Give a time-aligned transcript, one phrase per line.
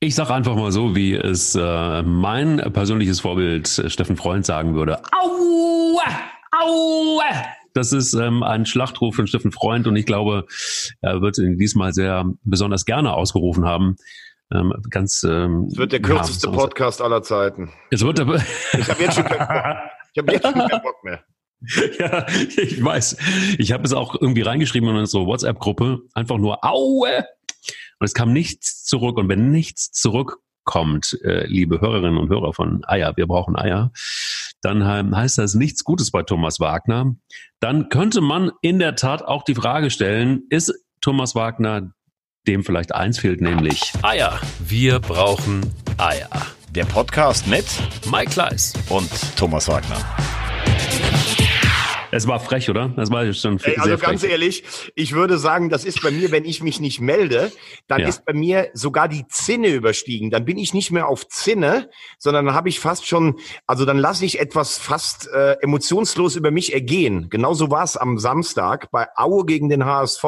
[0.00, 4.76] Ich sage einfach mal so, wie es äh, mein persönliches Vorbild äh, Steffen Freund sagen
[4.76, 5.02] würde.
[5.10, 6.04] Aua!
[6.52, 7.24] Aua!
[7.74, 10.46] Das ist ähm, ein Schlachtruf von Steffen Freund und ich glaube,
[11.00, 13.96] er wird ihn diesmal sehr besonders gerne ausgerufen haben.
[14.54, 17.72] Ähm, ganz, ähm, es wird der kürzeste ja, Podcast aller Zeiten.
[17.90, 18.26] Es wird der
[18.78, 19.78] ich habe jetzt schon keinen Bock.
[20.12, 21.24] Ich habe jetzt schon keinen Bock mehr.
[21.98, 22.24] Ja,
[22.56, 23.16] ich weiß.
[23.58, 26.02] Ich habe es auch irgendwie reingeschrieben in unsere WhatsApp-Gruppe.
[26.14, 27.24] Einfach nur Aue.
[27.98, 29.18] Und es kam nichts zurück.
[29.18, 33.92] Und wenn nichts zurückkommt, äh, liebe Hörerinnen und Hörer von Eier, wir brauchen Eier,
[34.60, 34.84] dann
[35.16, 37.14] heißt das nichts Gutes bei Thomas Wagner.
[37.60, 41.92] Dann könnte man in der Tat auch die Frage stellen, ist Thomas Wagner
[42.48, 44.40] dem vielleicht eins fehlt, nämlich Eier.
[44.58, 45.60] Wir brauchen
[45.98, 46.30] Eier.
[46.74, 47.66] Der Podcast mit
[48.10, 50.27] Mike Kleiss und Thomas Wagner.
[52.10, 52.88] Es war frech, oder?
[52.96, 54.32] Das war schon Ey, Also ganz frech.
[54.32, 57.52] ehrlich, ich würde sagen, das ist bei mir, wenn ich mich nicht melde,
[57.86, 58.08] dann ja.
[58.08, 60.30] ist bei mir sogar die Zinne überstiegen.
[60.30, 63.98] Dann bin ich nicht mehr auf Zinne, sondern dann habe ich fast schon, also dann
[63.98, 67.28] lasse ich etwas fast äh, emotionslos über mich ergehen.
[67.28, 70.24] Genauso war es am Samstag bei Aue gegen den HSV.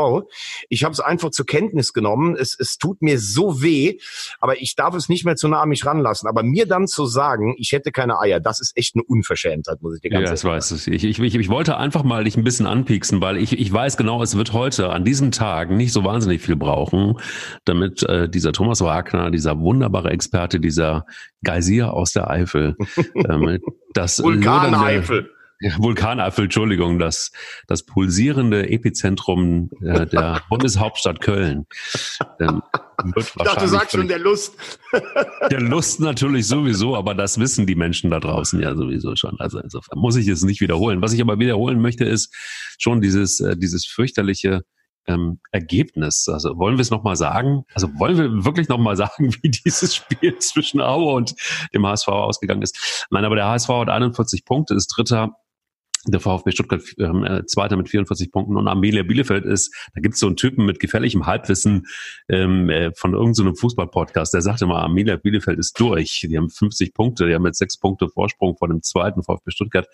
[0.69, 2.36] Ich habe es einfach zur Kenntnis genommen.
[2.36, 3.98] Es, es tut mir so weh,
[4.38, 6.28] aber ich darf es nicht mehr zu nah an mich ranlassen.
[6.28, 9.97] Aber mir dann zu sagen, ich hätte keine Eier, das ist echt eine Unverschämtheit, muss
[9.97, 10.52] ich dir ganz ja, ehrlich sagen.
[10.52, 11.04] Ja, das weiß ich.
[11.04, 13.96] Ich, ich, ich wollte wollte einfach mal dich ein bisschen anpieksen, weil ich, ich weiß
[13.96, 17.14] genau, es wird heute an diesem Tag nicht so wahnsinnig viel brauchen,
[17.64, 21.06] damit äh, dieser Thomas Wagner, dieser wunderbare Experte, dieser
[21.44, 22.76] Geysir aus der Eifel,
[23.14, 23.60] ähm,
[23.94, 25.30] das Vulkaneifel.
[25.62, 27.33] Ja, Vulkaneifel, Entschuldigung, das,
[27.66, 31.66] das pulsierende Epizentrum äh, der Bundeshauptstadt Köln.
[32.41, 32.62] Ähm,
[33.14, 34.56] ich dachte, du sagst schon der Lust.
[35.50, 39.38] der Lust natürlich sowieso, aber das wissen die Menschen da draußen ja sowieso schon.
[39.38, 41.03] Also insofern muss ich es nicht wiederholen.
[41.03, 42.34] Was ich aber wiederholen möchte, ist
[42.78, 44.62] schon dieses, äh, dieses fürchterliche
[45.06, 46.27] ähm, Ergebnis.
[46.27, 47.64] Also wollen wir es nochmal sagen?
[47.75, 51.34] Also wollen wir wirklich nochmal sagen, wie dieses Spiel zwischen Aue und
[51.75, 53.06] dem HSV ausgegangen ist?
[53.11, 55.34] Nein, aber der HSV hat 41 Punkte, ist Dritter
[56.06, 60.14] der VfB Stuttgart ähm, äh, Zweiter mit 44 Punkten und Amelia Bielefeld ist, da gibt
[60.14, 61.86] es so einen Typen mit gefährlichem Halbwissen
[62.28, 66.26] ähm, äh, von irgendeinem so Fußball-Podcast, der sagte mal, Amelia Bielefeld ist durch.
[66.28, 69.88] Die haben 50 Punkte, die haben jetzt sechs Punkte Vorsprung vor dem zweiten VfB Stuttgart.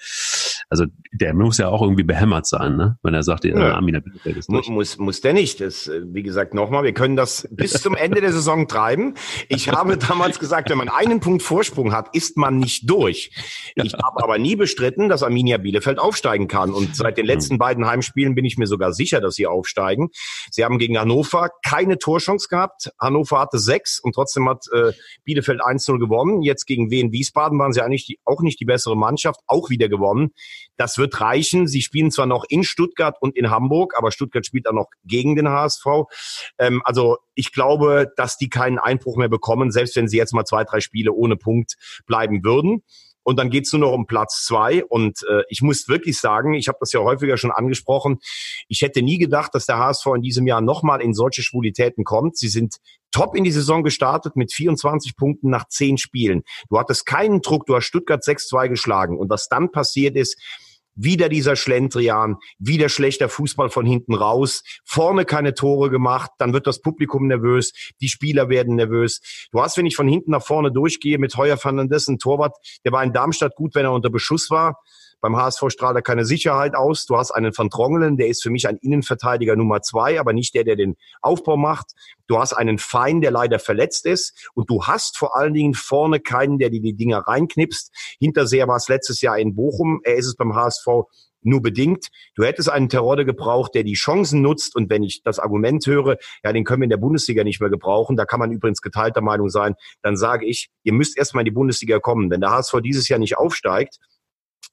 [0.68, 2.98] Also der muss ja auch irgendwie behämmert sein, ne?
[3.02, 3.74] wenn er sagt, ja, ja.
[3.74, 4.68] Amelia Bielefeld ist durch.
[4.68, 5.60] Muss, muss der nicht.
[5.60, 9.14] Das, äh, wie gesagt, nochmal, wir können das bis zum Ende der Saison treiben.
[9.48, 13.30] Ich habe damals gesagt, wenn man einen Punkt Vorsprung hat, ist man nicht durch.
[13.74, 16.72] Ich habe aber nie bestritten, dass Arminia Bielefeld aufsteigen kann.
[16.72, 17.30] Und seit den mhm.
[17.30, 20.10] letzten beiden Heimspielen bin ich mir sogar sicher, dass sie aufsteigen.
[20.50, 22.90] Sie haben gegen Hannover keine Torchance gehabt.
[22.98, 24.92] Hannover hatte sechs und trotzdem hat äh,
[25.24, 26.42] Bielefeld 1-0 gewonnen.
[26.42, 29.88] Jetzt gegen Wien Wiesbaden waren sie eigentlich die, auch nicht die bessere Mannschaft, auch wieder
[29.88, 30.32] gewonnen.
[30.76, 31.66] Das wird reichen.
[31.66, 35.36] Sie spielen zwar noch in Stuttgart und in Hamburg, aber Stuttgart spielt auch noch gegen
[35.36, 35.86] den HSV.
[36.58, 40.44] Ähm, also ich glaube, dass die keinen Einbruch mehr bekommen, selbst wenn sie jetzt mal
[40.44, 41.76] zwei, drei Spiele ohne Punkt
[42.06, 42.82] bleiben würden
[43.26, 44.84] und dann geht's nur noch um Platz zwei.
[44.84, 48.18] Und äh, ich muss wirklich sagen, ich habe das ja häufiger schon angesprochen,
[48.68, 52.38] ich hätte nie gedacht, dass der HSV in diesem Jahr nochmal in solche Schwulitäten kommt.
[52.38, 52.76] Sie sind
[53.16, 56.42] top in die Saison gestartet mit 24 Punkten nach 10 Spielen.
[56.68, 59.16] Du hattest keinen Druck, du hast Stuttgart 6-2 geschlagen.
[59.16, 60.38] Und was dann passiert ist,
[60.94, 66.66] wieder dieser Schlendrian, wieder schlechter Fußball von hinten raus, vorne keine Tore gemacht, dann wird
[66.66, 67.72] das Publikum nervös,
[68.02, 69.48] die Spieler werden nervös.
[69.50, 72.92] Du hast, wenn ich von hinten nach vorne durchgehe, mit Heuer Fernandes, ein Torwart, der
[72.92, 74.78] war in Darmstadt gut, wenn er unter Beschuss war.
[75.20, 77.06] Beim HSV strahlt er keine Sicherheit aus.
[77.06, 80.54] Du hast einen Van Drongelen, der ist für mich ein Innenverteidiger Nummer zwei, aber nicht
[80.54, 81.92] der, der den Aufbau macht.
[82.26, 84.50] Du hast einen Fein, der leider verletzt ist.
[84.54, 87.92] Und du hast vor allen Dingen vorne keinen, der dir die Dinger reinknipst.
[88.18, 90.00] Hinterseher war es letztes Jahr in Bochum.
[90.04, 90.86] Er ist es beim HSV
[91.46, 92.08] nur bedingt.
[92.34, 94.76] Du hättest einen Terodde gebraucht, der die Chancen nutzt.
[94.76, 97.70] Und wenn ich das Argument höre, ja, den können wir in der Bundesliga nicht mehr
[97.70, 101.46] gebrauchen, da kann man übrigens geteilter Meinung sein, dann sage ich, ihr müsst erstmal in
[101.46, 102.30] die Bundesliga kommen.
[102.30, 103.98] Wenn der HSV dieses Jahr nicht aufsteigt,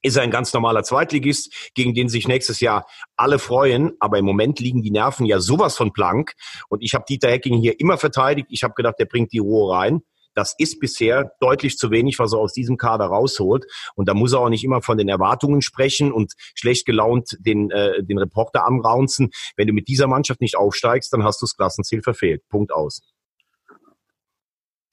[0.01, 3.93] ist ein ganz normaler Zweitligist, gegen den sich nächstes Jahr alle freuen.
[3.99, 6.33] Aber im Moment liegen die Nerven ja sowas von blank.
[6.69, 8.47] Und ich habe Dieter Hecking hier immer verteidigt.
[8.49, 10.01] Ich habe gedacht, der bringt die Ruhe rein.
[10.35, 13.65] Das ist bisher deutlich zu wenig, was er aus diesem Kader rausholt.
[13.95, 17.69] Und da muss er auch nicht immer von den Erwartungen sprechen und schlecht gelaunt den,
[17.71, 19.29] äh, den Reporter anraunzen.
[19.55, 22.41] Wenn du mit dieser Mannschaft nicht aufsteigst, dann hast du das Klassenziel verfehlt.
[22.49, 23.01] Punkt aus.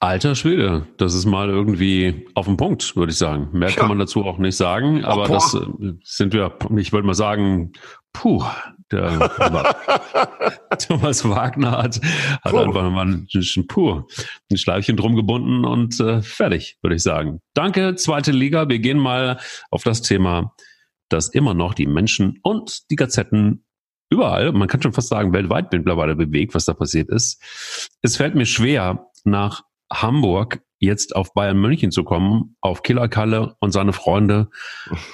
[0.02, 3.50] Alter Schwede, das ist mal irgendwie auf den Punkt, würde ich sagen.
[3.52, 3.76] Mehr ja.
[3.76, 7.12] kann man dazu auch nicht sagen, aber oh, das äh, sind wir, ich würde mal
[7.12, 7.73] sagen,
[8.14, 8.43] puh,
[8.91, 9.29] der
[10.79, 12.00] Thomas Wagner hat,
[12.43, 14.02] hat einfach mal ein, ein, puh,
[14.50, 17.41] ein Schleifchen drum gebunden und äh, fertig, würde ich sagen.
[17.52, 18.70] Danke, zweite Liga.
[18.70, 19.38] Wir gehen mal
[19.70, 20.55] auf das Thema,
[21.11, 23.67] das immer noch die Menschen und die Gazetten
[24.08, 27.41] überall, man kann schon fast sagen, weltweit mittlerweile bewegt, was da passiert ist.
[28.00, 29.62] Es fällt mir schwer, nach
[29.93, 34.51] Hamburg jetzt auf Bayern München zu kommen, auf Killerkalle und seine Freunde,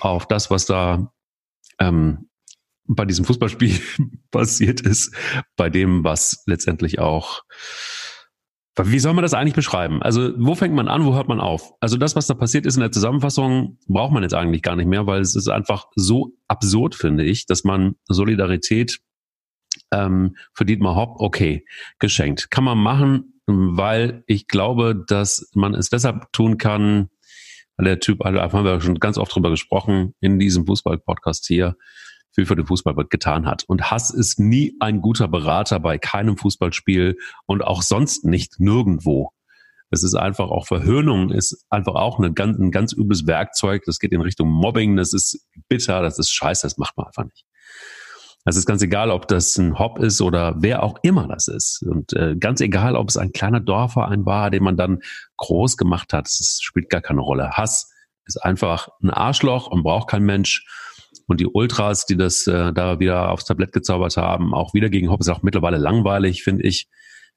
[0.01, 1.13] auf das, was da
[1.81, 2.29] ähm,
[2.87, 3.81] bei diesem Fußballspiel
[4.31, 5.15] passiert ist,
[5.57, 7.43] bei dem, was letztendlich auch
[8.79, 10.03] wie soll man das eigentlich beschreiben?
[10.03, 11.73] Also, wo fängt man an, wo hört man auf?
[11.81, 14.87] Also, das, was da passiert ist in der Zusammenfassung, braucht man jetzt eigentlich gar nicht
[14.87, 18.99] mehr, weil es ist einfach so absurd, finde ich, dass man Solidarität
[19.93, 21.65] ähm, für Dietmar Hopp, okay,
[21.99, 22.51] geschenkt.
[22.51, 27.11] Kann man machen, weil ich glaube, dass man es deshalb tun kann,
[27.77, 31.77] weil der Typ, also haben wir schon ganz oft drüber gesprochen, in diesem Fußball-Podcast hier,
[32.33, 33.65] viel für den Fußball getan hat.
[33.67, 37.17] Und Hass ist nie ein guter Berater bei keinem Fußballspiel
[37.47, 39.31] und auch sonst nicht nirgendwo.
[39.91, 43.85] Es ist einfach auch Verhöhnung, ist einfach auch eine ein ganz übles Werkzeug.
[43.87, 47.25] Das geht in Richtung Mobbing, das ist bitter, das ist scheiße, das macht man einfach
[47.25, 47.47] nicht.
[48.49, 51.83] Es ist ganz egal, ob das ein Hop ist oder wer auch immer das ist.
[51.83, 55.01] Und äh, ganz egal, ob es ein kleiner Dorfverein war, den man dann
[55.37, 57.51] groß gemacht hat, das spielt gar keine Rolle.
[57.51, 57.93] Hass
[58.25, 60.65] ist einfach ein Arschloch und braucht kein Mensch.
[61.27, 65.11] Und die Ultras, die das äh, da wieder aufs Tablett gezaubert haben, auch wieder gegen
[65.11, 66.89] Hopp, ist auch mittlerweile langweilig, finde ich.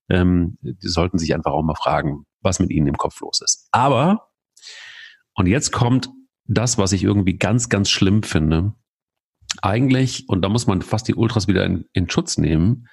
[0.10, 3.68] Ähm, die sollten sich einfach auch mal fragen, was mit ihnen im Kopf los ist.
[3.72, 4.30] Aber,
[5.34, 6.10] und jetzt kommt
[6.46, 8.74] das, was ich irgendwie ganz, ganz schlimm finde.
[9.62, 12.88] Eigentlich, und da muss man fast die Ultras wieder in, in Schutz nehmen,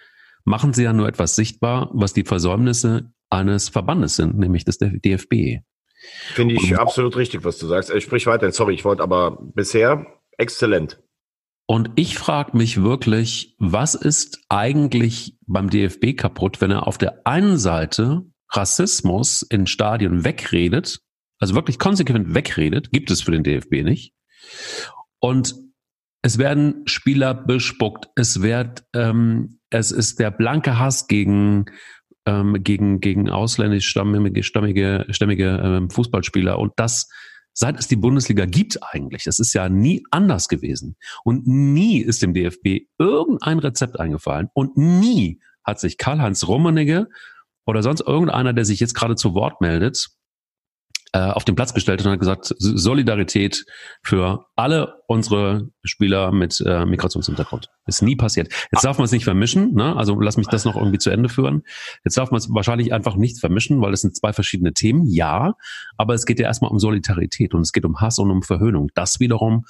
[0.44, 5.62] machen sie ja nur etwas sichtbar, was die Versäumnisse eines Verbandes sind, nämlich des DFB.
[6.34, 7.90] Finde ich und, absolut richtig, was du sagst.
[7.90, 8.50] Ich sprich weiter.
[8.52, 10.06] Sorry, ich wollte aber bisher
[10.38, 11.02] Exzellent.
[11.66, 17.26] Und ich frage mich wirklich, was ist eigentlich beim DFB kaputt, wenn er auf der
[17.26, 21.00] einen Seite Rassismus in Stadien wegredet,
[21.40, 24.14] also wirklich konsequent wegredet, gibt es für den DFB nicht.
[25.18, 25.56] Und
[26.22, 31.66] es werden Spieler bespuckt, es wird, ähm, es ist der blanke Hass gegen
[32.26, 37.08] ähm, gegen gegen ausländisch stammige stammige, stammige ähm, Fußballspieler und das
[37.56, 39.24] seit es die Bundesliga gibt eigentlich.
[39.24, 40.96] Das ist ja nie anders gewesen.
[41.24, 44.48] Und nie ist dem DFB irgendein Rezept eingefallen.
[44.52, 47.08] Und nie hat sich Karl-Heinz Rummenigge
[47.64, 50.08] oder sonst irgendeiner, der sich jetzt gerade zu Wort meldet,
[51.12, 53.64] auf den Platz gestellt und hat gesagt, Solidarität
[54.02, 57.70] für alle unsere Spieler mit äh, Migrationshintergrund.
[57.86, 58.52] Ist nie passiert.
[58.72, 59.96] Jetzt darf man es nicht vermischen, ne?
[59.96, 61.62] also lass mich das noch irgendwie zu Ende führen.
[62.04, 65.54] Jetzt darf man es wahrscheinlich einfach nicht vermischen, weil es sind zwei verschiedene Themen, ja,
[65.96, 68.90] aber es geht ja erstmal um Solidarität und es geht um Hass und um Verhöhnung.
[68.94, 69.64] Das wiederum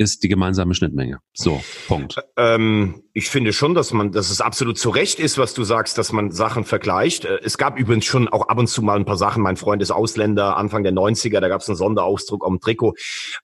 [0.00, 1.18] ist die gemeinsame Schnittmenge.
[1.34, 2.16] So, Punkt.
[2.38, 5.98] Ähm, ich finde schon, dass man, dass es absolut zu Recht ist, was du sagst,
[5.98, 7.26] dass man Sachen vergleicht.
[7.26, 9.42] Äh, es gab übrigens schon auch ab und zu mal ein paar Sachen.
[9.42, 12.94] Mein Freund ist Ausländer, Anfang der 90er, da gab es einen Sonderausdruck am Trikot.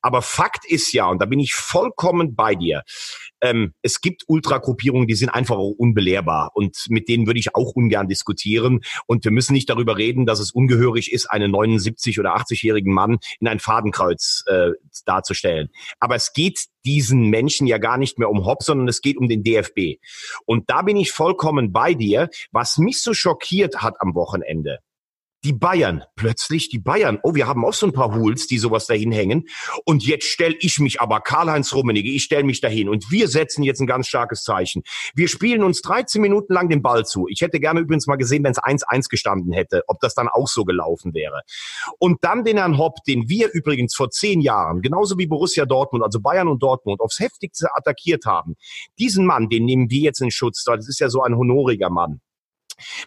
[0.00, 2.84] Aber Fakt ist ja, und da bin ich vollkommen bei dir,
[3.40, 8.08] ähm, es gibt Ultragruppierungen, die sind einfach unbelehrbar und mit denen würde ich auch ungern
[8.08, 8.80] diskutieren.
[9.06, 13.18] Und wir müssen nicht darüber reden, dass es ungehörig ist, einen 79 oder 80-jährigen Mann
[13.40, 14.70] in ein Fadenkreuz äh,
[15.04, 15.68] darzustellen.
[16.00, 19.28] Aber es geht diesen Menschen ja gar nicht mehr um Hopp, sondern es geht um
[19.28, 20.00] den DFB.
[20.46, 22.30] Und da bin ich vollkommen bei dir.
[22.52, 24.78] Was mich so schockiert hat am Wochenende,
[25.46, 27.20] die Bayern, plötzlich die Bayern.
[27.22, 29.46] Oh, wir haben auch so ein paar Hools, die sowas dahin hängen.
[29.84, 32.88] Und jetzt stelle ich mich aber, Karl-Heinz Rummenigge, ich stelle mich dahin.
[32.88, 34.82] Und wir setzen jetzt ein ganz starkes Zeichen.
[35.14, 37.28] Wir spielen uns 13 Minuten lang den Ball zu.
[37.28, 40.48] Ich hätte gerne übrigens mal gesehen, wenn es 1-1 gestanden hätte, ob das dann auch
[40.48, 41.42] so gelaufen wäre.
[42.00, 46.02] Und dann den Herrn Hopp, den wir übrigens vor zehn Jahren, genauso wie Borussia Dortmund,
[46.02, 48.56] also Bayern und Dortmund, aufs heftigste attackiert haben.
[48.98, 50.64] Diesen Mann, den nehmen wir jetzt in Schutz.
[50.64, 52.20] Das ist ja so ein honoriger Mann.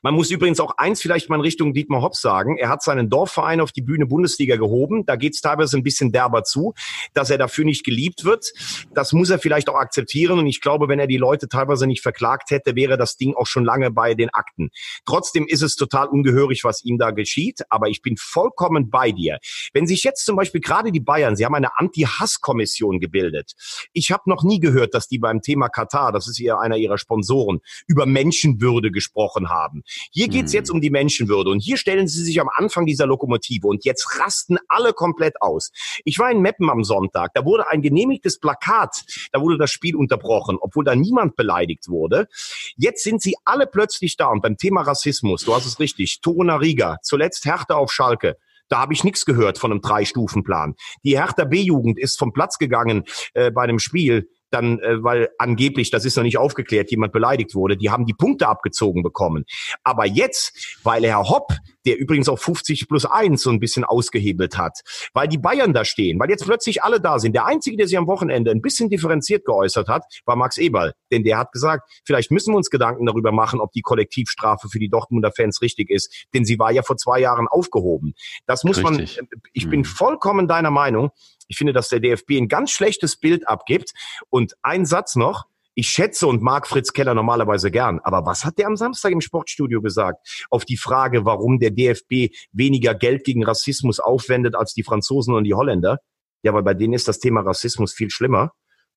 [0.01, 2.57] Man muss übrigens auch eins vielleicht mal in Richtung Dietmar Hopp sagen.
[2.57, 5.05] Er hat seinen Dorfverein auf die Bühne Bundesliga gehoben.
[5.05, 6.73] Da geht es teilweise ein bisschen derber zu,
[7.13, 8.51] dass er dafür nicht geliebt wird.
[8.93, 10.39] Das muss er vielleicht auch akzeptieren.
[10.39, 13.47] Und ich glaube, wenn er die Leute teilweise nicht verklagt hätte, wäre das Ding auch
[13.47, 14.69] schon lange bei den Akten.
[15.05, 17.61] Trotzdem ist es total ungehörig, was ihm da geschieht.
[17.69, 19.39] Aber ich bin vollkommen bei dir.
[19.73, 23.53] Wenn sich jetzt zum Beispiel gerade die Bayern, sie haben eine Anti-Hass-Kommission gebildet.
[23.93, 26.97] Ich habe noch nie gehört, dass die beim Thema Katar, das ist ja einer ihrer
[26.97, 29.83] Sponsoren, über Menschenwürde gesprochen haben haben.
[30.11, 30.75] Hier geht's jetzt hm.
[30.75, 34.57] um die Menschenwürde und hier stellen sie sich am Anfang dieser Lokomotive und jetzt rasten
[34.67, 35.71] alle komplett aus.
[36.05, 39.95] Ich war in Meppen am Sonntag, da wurde ein genehmigtes Plakat, da wurde das Spiel
[39.95, 42.27] unterbrochen, obwohl da niemand beleidigt wurde.
[42.75, 46.55] Jetzt sind sie alle plötzlich da und beim Thema Rassismus, du hast es richtig, Toruna
[46.57, 48.37] Riga, zuletzt Härte auf Schalke.
[48.69, 50.75] Da habe ich nichts gehört von einem Drei-Stufen-Plan.
[51.03, 55.91] Die Hertha B-Jugend ist vom Platz gegangen äh, bei einem Spiel dann, äh, weil angeblich,
[55.91, 59.45] das ist noch nicht aufgeklärt, jemand beleidigt wurde, die haben die Punkte abgezogen bekommen.
[59.83, 61.53] Aber jetzt, weil Herr Hopp
[61.85, 64.81] der übrigens auch 50 plus 1 so ein bisschen ausgehebelt hat,
[65.13, 67.33] weil die Bayern da stehen, weil jetzt plötzlich alle da sind.
[67.33, 70.93] Der Einzige, der sich am Wochenende ein bisschen differenziert geäußert hat, war Max Eberl.
[71.11, 74.79] Denn der hat gesagt, vielleicht müssen wir uns Gedanken darüber machen, ob die Kollektivstrafe für
[74.79, 76.27] die Dortmunder Fans richtig ist.
[76.33, 78.13] Denn sie war ja vor zwei Jahren aufgehoben.
[78.45, 79.17] Das muss richtig.
[79.17, 79.85] man, ich bin mhm.
[79.85, 81.11] vollkommen deiner Meinung.
[81.49, 83.91] Ich finde, dass der DFB ein ganz schlechtes Bild abgibt.
[84.29, 85.45] Und ein Satz noch.
[85.75, 87.99] Ich schätze und mag Fritz Keller normalerweise gern.
[88.03, 90.45] Aber was hat der am Samstag im Sportstudio gesagt?
[90.49, 95.43] Auf die Frage, warum der DFB weniger Geld gegen Rassismus aufwendet als die Franzosen und
[95.45, 95.99] die Holländer.
[96.43, 98.51] Ja, weil bei denen ist das Thema Rassismus viel schlimmer.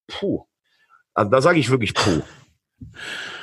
[0.09, 0.45] Puh.
[1.15, 2.23] Also da sage ich wirklich puh.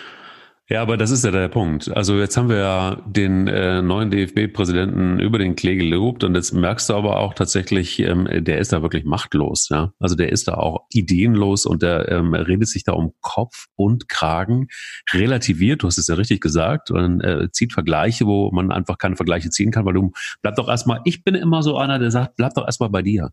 [0.71, 1.89] Ja, aber das ist ja der Punkt.
[1.97, 6.53] Also jetzt haben wir ja den äh, neuen DFB-Präsidenten über den Klee gelobt und jetzt
[6.53, 9.69] merkst du aber auch tatsächlich, ähm, der ist da wirklich machtlos.
[9.69, 13.65] Ja, also der ist da auch ideenlos und der ähm, redet sich da um Kopf
[13.75, 14.67] und Kragen,
[15.11, 15.81] relativiert.
[15.81, 19.49] Du hast es ja richtig gesagt und äh, zieht Vergleiche, wo man einfach keine Vergleiche
[19.49, 20.11] ziehen kann, weil du
[20.43, 21.01] bleib doch erstmal.
[21.03, 23.31] Ich bin immer so einer, der sagt, bleib doch erstmal bei dir.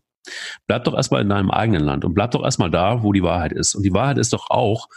[0.65, 3.53] Bleib doch erstmal in deinem eigenen Land und bleib doch erstmal da, wo die Wahrheit
[3.53, 3.75] ist.
[3.75, 4.87] Und die Wahrheit ist doch auch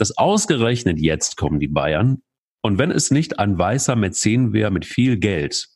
[0.00, 2.22] dass ausgerechnet jetzt kommen die Bayern.
[2.62, 5.68] Und wenn es nicht ein weißer Mäzen wäre mit viel Geld,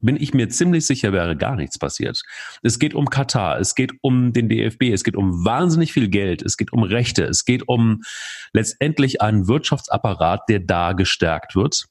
[0.00, 2.20] bin ich mir ziemlich sicher, wäre gar nichts passiert.
[2.62, 6.42] Es geht um Katar, es geht um den DFB, es geht um wahnsinnig viel Geld,
[6.42, 8.02] es geht um Rechte, es geht um
[8.52, 11.86] letztendlich einen Wirtschaftsapparat, der da gestärkt wird.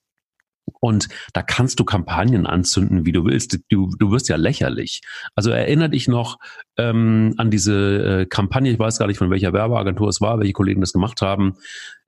[0.79, 3.59] Und da kannst du Kampagnen anzünden, wie du willst.
[3.69, 5.01] Du, du wirst ja lächerlich.
[5.35, 6.37] Also erinnere dich noch
[6.77, 10.53] ähm, an diese äh, Kampagne, ich weiß gar nicht, von welcher Werbeagentur es war, welche
[10.53, 11.55] Kollegen das gemacht haben.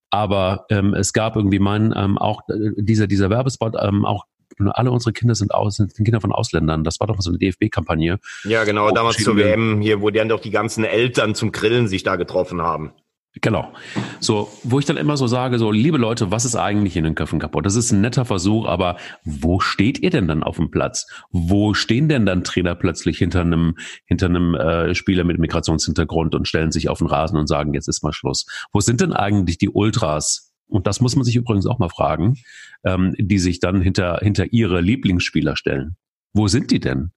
[0.10, 4.26] Aber ähm, es gab irgendwie meinen ähm, auch äh, dieser dieser Werbespot ähm, auch
[4.60, 6.84] alle unsere Kinder sind aus, sind Kinder von Ausländern.
[6.84, 8.20] Das war doch so eine DFB-Kampagne.
[8.46, 12.04] Ja, genau, damals zur WM hier, wo dann doch die ganzen Eltern zum Grillen sich
[12.04, 12.94] da getroffen haben.
[13.41, 13.72] Genau.
[14.20, 17.15] So, wo ich dann immer so sage, so, liebe Leute, was ist eigentlich in den
[17.15, 17.65] Köpfen kaputt?
[17.65, 21.08] Das ist ein netter Versuch, aber wo steht ihr denn dann auf dem Platz?
[21.32, 26.48] Wo stehen denn dann Trainer plötzlich hinter einem, hinter einem äh, Spieler mit Migrationshintergrund und
[26.48, 28.46] stellen sich auf den Rasen und sagen, jetzt ist mal Schluss?
[28.72, 30.53] Wo sind denn eigentlich die Ultras?
[30.67, 32.38] Und das muss man sich übrigens auch mal fragen,
[32.84, 35.96] ähm, die sich dann hinter, hinter ihre Lieblingsspieler stellen.
[36.34, 37.12] Wo sind die denn?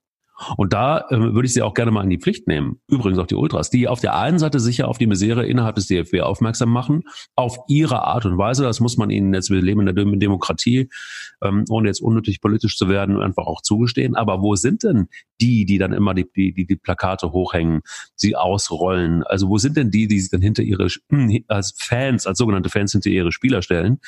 [0.57, 2.81] Und da äh, würde ich sie auch gerne mal in die Pflicht nehmen.
[2.89, 5.87] Übrigens auch die Ultras, die auf der einen Seite sicher auf die Misere innerhalb des
[5.87, 7.03] DFB aufmerksam machen,
[7.37, 8.63] auf ihre Art und Weise.
[8.63, 10.89] Das muss man ihnen jetzt, wir leben in der Demokratie,
[11.43, 14.17] ähm, ohne jetzt unnötig politisch zu werden, einfach auch zugestehen.
[14.17, 15.09] Aber wo sind denn
[15.41, 17.81] die, die dann immer die, die, die, die Plakate hochhängen,
[18.15, 19.23] sie ausrollen?
[19.25, 20.89] Also wo sind denn die, die sich dann hinter ihre,
[21.49, 23.99] als Fans, als sogenannte Fans hinter ihre Spieler stellen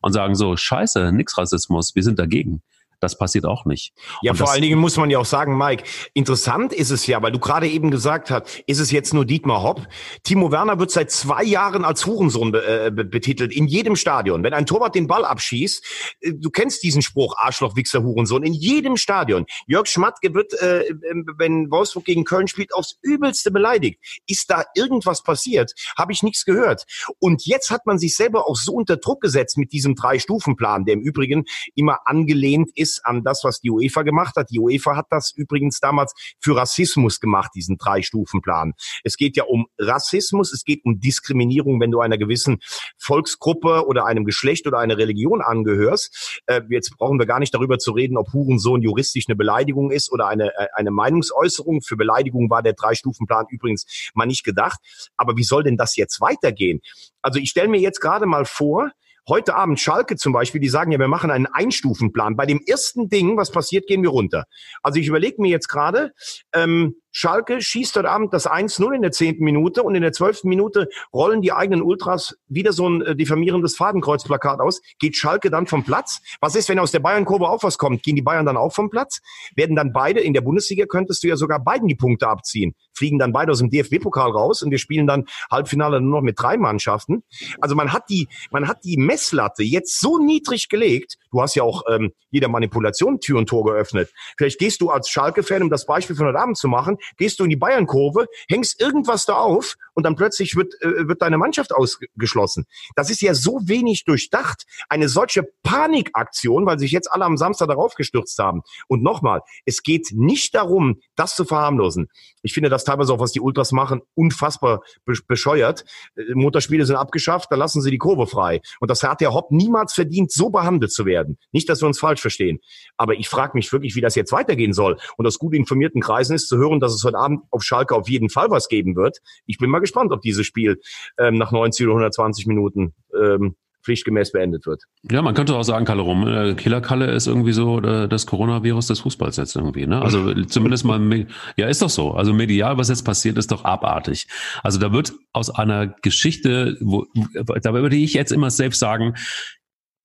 [0.00, 2.62] und sagen so, scheiße, nix Rassismus, wir sind dagegen.
[3.02, 3.92] Das passiert auch nicht.
[4.22, 5.82] Ja, und vor allen Dingen muss man ja auch sagen, Mike,
[6.14, 9.60] interessant ist es ja, weil du gerade eben gesagt hast, ist es jetzt nur Dietmar
[9.64, 9.88] Hopp?
[10.22, 14.44] Timo Werner wird seit zwei Jahren als Hurensohn be äh, betitelt, in jedem Stadion.
[14.44, 15.84] Wenn ein Torwart den Ball abschießt,
[16.20, 19.46] äh, du kennst diesen Spruch, Arschloch, Wichser, Hurensohn, in jedem Stadion.
[19.66, 23.98] Jörg Schmatke wird, äh, ähm, wenn Wolfsburg gegen Köln spielt, aufs Übelste beleidigt.
[24.28, 25.72] Ist da irgendwas passiert?
[25.98, 26.84] Habe ich nichts gehört.
[27.18, 30.94] Und jetzt hat man sich selber auch so unter Druck gesetzt mit diesem Drei-Stufen-Plan, der
[30.94, 34.50] im Übrigen immer angelehnt ist ist an das, was die UEFA gemacht hat.
[34.50, 38.74] Die UEFA hat das übrigens damals für Rassismus gemacht, diesen Drei-Stufen-Plan.
[39.04, 42.58] Es geht ja um Rassismus, es geht um Diskriminierung, wenn du einer gewissen
[42.98, 46.42] Volksgruppe oder einem Geschlecht oder einer Religion angehörst.
[46.46, 50.12] Äh, jetzt brauchen wir gar nicht darüber zu reden, ob Hurensohn juristisch eine Beleidigung ist
[50.12, 51.82] oder eine, äh, eine Meinungsäußerung.
[51.82, 54.78] Für Beleidigung war der Drei-Stufen-Plan übrigens mal nicht gedacht.
[55.16, 56.80] Aber wie soll denn das jetzt weitergehen?
[57.22, 58.90] Also ich stelle mir jetzt gerade mal vor,
[59.28, 62.36] Heute Abend Schalke zum Beispiel, die sagen ja, wir machen einen Einstufenplan.
[62.36, 64.44] Bei dem ersten Ding, was passiert, gehen wir runter.
[64.82, 66.12] Also ich überlege mir jetzt gerade,
[66.52, 70.48] ähm, Schalke schießt heute Abend das 1-0 in der zehnten Minute und in der zwölften
[70.48, 74.80] Minute rollen die eigenen Ultras wieder so ein äh, diffamierendes Fadenkreuzplakat aus.
[74.98, 76.20] Geht Schalke dann vom Platz?
[76.40, 78.02] Was ist, wenn aus der Bayern-Kurve auch was kommt?
[78.02, 79.20] Gehen die Bayern dann auch vom Platz?
[79.54, 82.74] Werden dann beide, in der Bundesliga könntest du ja sogar beiden die Punkte abziehen.
[82.94, 86.40] Fliegen dann beide aus dem DFB-Pokal raus und wir spielen dann Halbfinale nur noch mit
[86.40, 87.24] drei Mannschaften.
[87.60, 91.16] Also man hat die, man hat die Messlatte jetzt so niedrig gelegt.
[91.30, 94.10] Du hast ja auch ähm, jeder Manipulation Tür und Tor geöffnet.
[94.38, 97.44] Vielleicht gehst du als Schalke-Fan, um das Beispiel von heute Abend zu machen, gehst du
[97.44, 101.72] in die Bayern-Kurve, hängst irgendwas da auf und dann plötzlich wird, äh, wird deine Mannschaft
[101.72, 102.64] ausgeschlossen.
[102.96, 104.64] Das ist ja so wenig durchdacht.
[104.88, 108.62] Eine solche Panikaktion, weil sich jetzt alle am Samstag darauf gestürzt haben.
[108.88, 112.08] Und nochmal, es geht nicht darum, das zu verharmlosen.
[112.42, 115.84] Ich finde das teilweise auch, was die Ultras machen, unfassbar bescheuert.
[116.16, 118.60] Äh, Motorspiele sind abgeschafft, da lassen sie die Kurve frei.
[118.80, 121.38] Und das hat der Hopp niemals verdient, so behandelt zu werden.
[121.52, 122.60] Nicht, dass wir uns falsch verstehen.
[122.96, 124.98] Aber ich frage mich wirklich, wie das jetzt weitergehen soll.
[125.16, 128.08] Und aus gut informierten Kreisen ist zu hören, dass es heute Abend auf Schalke auf
[128.08, 129.18] jeden Fall was geben wird.
[129.46, 130.80] Ich bin mal gespannt, ob dieses Spiel
[131.18, 134.84] ähm, nach 90 oder 120 Minuten ähm, pflichtgemäß beendet wird.
[135.10, 138.88] Ja, man könnte auch sagen, Kalle Rum, äh, Killer-Kalle ist irgendwie so äh, das Coronavirus
[138.88, 139.86] des Fußballs jetzt irgendwie.
[139.86, 140.00] Ne?
[140.00, 142.12] Also zumindest mal, ja, ist doch so.
[142.12, 144.28] Also medial, was jetzt passiert, ist doch abartig.
[144.62, 149.14] Also da wird aus einer Geschichte, wo, da würde ich jetzt immer selbst sagen,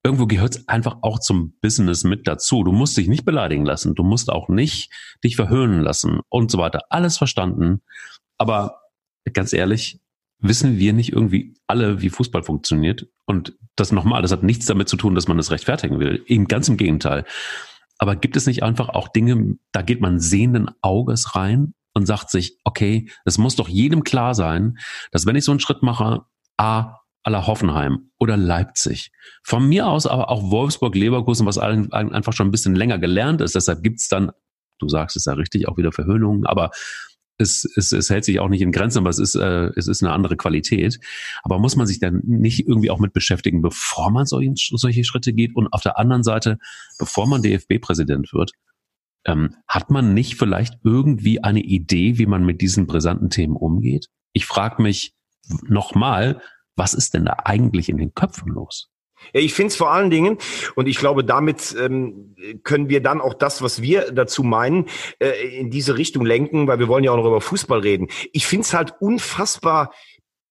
[0.04, 2.64] irgendwo gehört es einfach auch zum Business mit dazu.
[2.64, 4.92] Du musst dich nicht beleidigen lassen, du musst auch nicht
[5.24, 6.82] dich verhöhnen lassen und so weiter.
[6.90, 7.82] Alles verstanden.
[8.38, 8.87] Aber
[9.34, 10.00] ganz ehrlich,
[10.40, 13.08] wissen wir nicht irgendwie alle, wie Fußball funktioniert?
[13.26, 16.24] Und das nochmal, das hat nichts damit zu tun, dass man das rechtfertigen will.
[16.28, 17.26] Eben ganz im Gegenteil.
[17.98, 22.30] Aber gibt es nicht einfach auch Dinge, da geht man sehenden Auges rein und sagt
[22.30, 24.78] sich, okay, es muss doch jedem klar sein,
[25.12, 26.22] dass wenn ich so einen Schritt mache,
[26.58, 29.12] A, aller Hoffenheim oder Leipzig.
[29.44, 33.56] Von mir aus aber auch Wolfsburg, Leverkusen, was einfach schon ein bisschen länger gelernt ist.
[33.56, 34.32] Deshalb gibt's dann,
[34.80, 36.72] du sagst es ja richtig, auch wieder Verhöhnungen, aber
[37.38, 40.04] es, es, es hält sich auch nicht in Grenzen, aber es ist, äh, es ist
[40.04, 41.00] eine andere Qualität.
[41.44, 45.34] Aber muss man sich dann nicht irgendwie auch mit beschäftigen, bevor man solche, solche Schritte
[45.34, 45.56] geht?
[45.56, 46.58] Und auf der anderen Seite,
[46.98, 48.52] bevor man DFB-Präsident wird,
[49.26, 54.08] ähm, hat man nicht vielleicht irgendwie eine Idee, wie man mit diesen brisanten Themen umgeht?
[54.34, 55.14] Ich frage mich
[55.68, 56.42] nochmal,
[56.76, 58.90] was ist denn da eigentlich in den Köpfen los?
[59.34, 60.38] Ja, ich finde es vor allen Dingen,
[60.76, 64.86] und ich glaube, damit ähm, können wir dann auch das, was wir dazu meinen,
[65.20, 68.08] äh, in diese Richtung lenken, weil wir wollen ja auch noch über Fußball reden.
[68.32, 69.92] Ich finde es halt unfassbar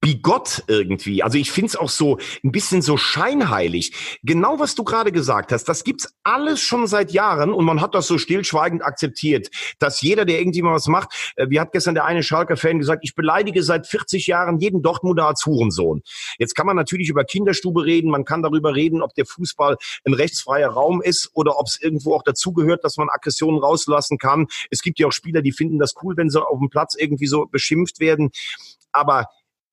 [0.00, 1.23] bigott irgendwie.
[1.23, 4.19] Also ich finde es auch so ein bisschen so scheinheilig.
[4.23, 7.95] Genau was du gerade gesagt hast, das gibt's alles schon seit Jahren und man hat
[7.95, 9.49] das so stillschweigend akzeptiert,
[9.79, 13.00] dass jeder, der irgendwie mal was macht, äh, wie hat gestern der eine Schalker-Fan gesagt,
[13.05, 16.03] ich beleidige seit 40 Jahren jeden Dortmunder als Hurensohn.
[16.38, 20.15] Jetzt kann man natürlich über Kinderstube reden, man kann darüber reden, ob der Fußball ein
[20.15, 24.47] rechtsfreier Raum ist oder ob es irgendwo auch dazugehört, dass man Aggressionen rauslassen kann.
[24.71, 27.26] Es gibt ja auch Spieler, die finden das cool, wenn sie auf dem Platz irgendwie
[27.26, 28.31] so beschimpft werden.
[28.93, 29.26] Aber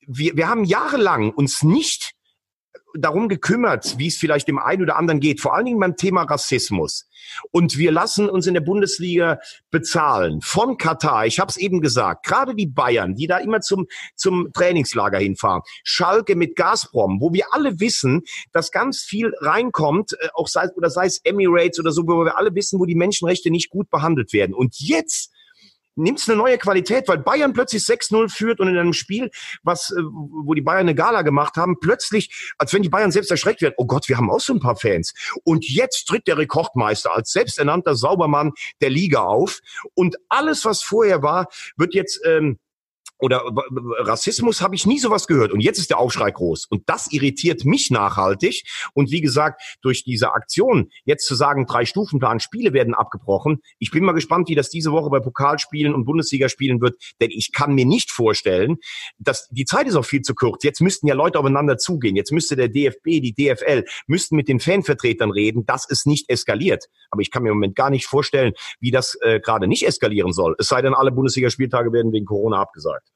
[0.07, 2.13] wir, wir haben jahrelang uns nicht
[2.95, 6.24] darum gekümmert, wie es vielleicht dem einen oder anderen geht, vor allen Dingen beim Thema
[6.24, 7.07] Rassismus.
[7.51, 9.39] Und wir lassen uns in der Bundesliga
[9.72, 11.25] bezahlen von Katar.
[11.25, 15.63] Ich habe es eben gesagt, gerade die Bayern, die da immer zum, zum Trainingslager hinfahren.
[15.83, 20.89] Schalke mit Gazprom, wo wir alle wissen, dass ganz viel reinkommt, äh, auch sei, oder
[20.89, 24.33] sei es Emirates oder so, wo wir alle wissen, wo die Menschenrechte nicht gut behandelt
[24.33, 24.53] werden.
[24.53, 25.33] Und jetzt
[25.95, 29.29] nimmt es eine neue Qualität, weil Bayern plötzlich 6-0 führt und in einem Spiel,
[29.63, 33.32] was, äh, wo die Bayern eine Gala gemacht haben, plötzlich, als wenn die Bayern selbst
[33.32, 35.13] erschreckt werden, oh Gott, wir haben auch so ein paar Fans.
[35.43, 39.60] Und jetzt tritt der Rekordmeister als selbsternannter Saubermann der Liga auf.
[39.93, 42.60] Und alles, was vorher war, wird jetzt ähm,
[43.23, 43.41] oder
[43.99, 45.53] Rassismus habe ich nie sowas gehört.
[45.53, 46.65] Und jetzt ist der Aufschrei groß.
[46.65, 48.63] Und das irritiert mich nachhaltig.
[48.93, 53.62] Und wie gesagt, durch diese Aktion, jetzt zu sagen, drei Stufenplan, Spiele werden abgebrochen.
[53.79, 57.01] Ich bin mal gespannt, wie das diese Woche bei Pokalspielen und Bundesligaspielen wird.
[57.21, 58.75] Denn ich kann mir nicht vorstellen,
[59.19, 60.65] dass die Zeit ist auch viel zu kurz.
[60.65, 62.17] Jetzt müssten ja Leute aufeinander zugehen.
[62.17, 66.88] Jetzt müsste der DFB, die DFL, müssten mit den Fanvertretern reden, dass es nicht eskaliert.
[67.09, 70.33] Aber ich kann mir im Moment gar nicht vorstellen, wie das äh, gerade nicht eskalieren
[70.33, 70.55] soll.
[70.59, 73.12] Es sei denn, alle Bundesligaspieltage werden wegen Corona abgesagt.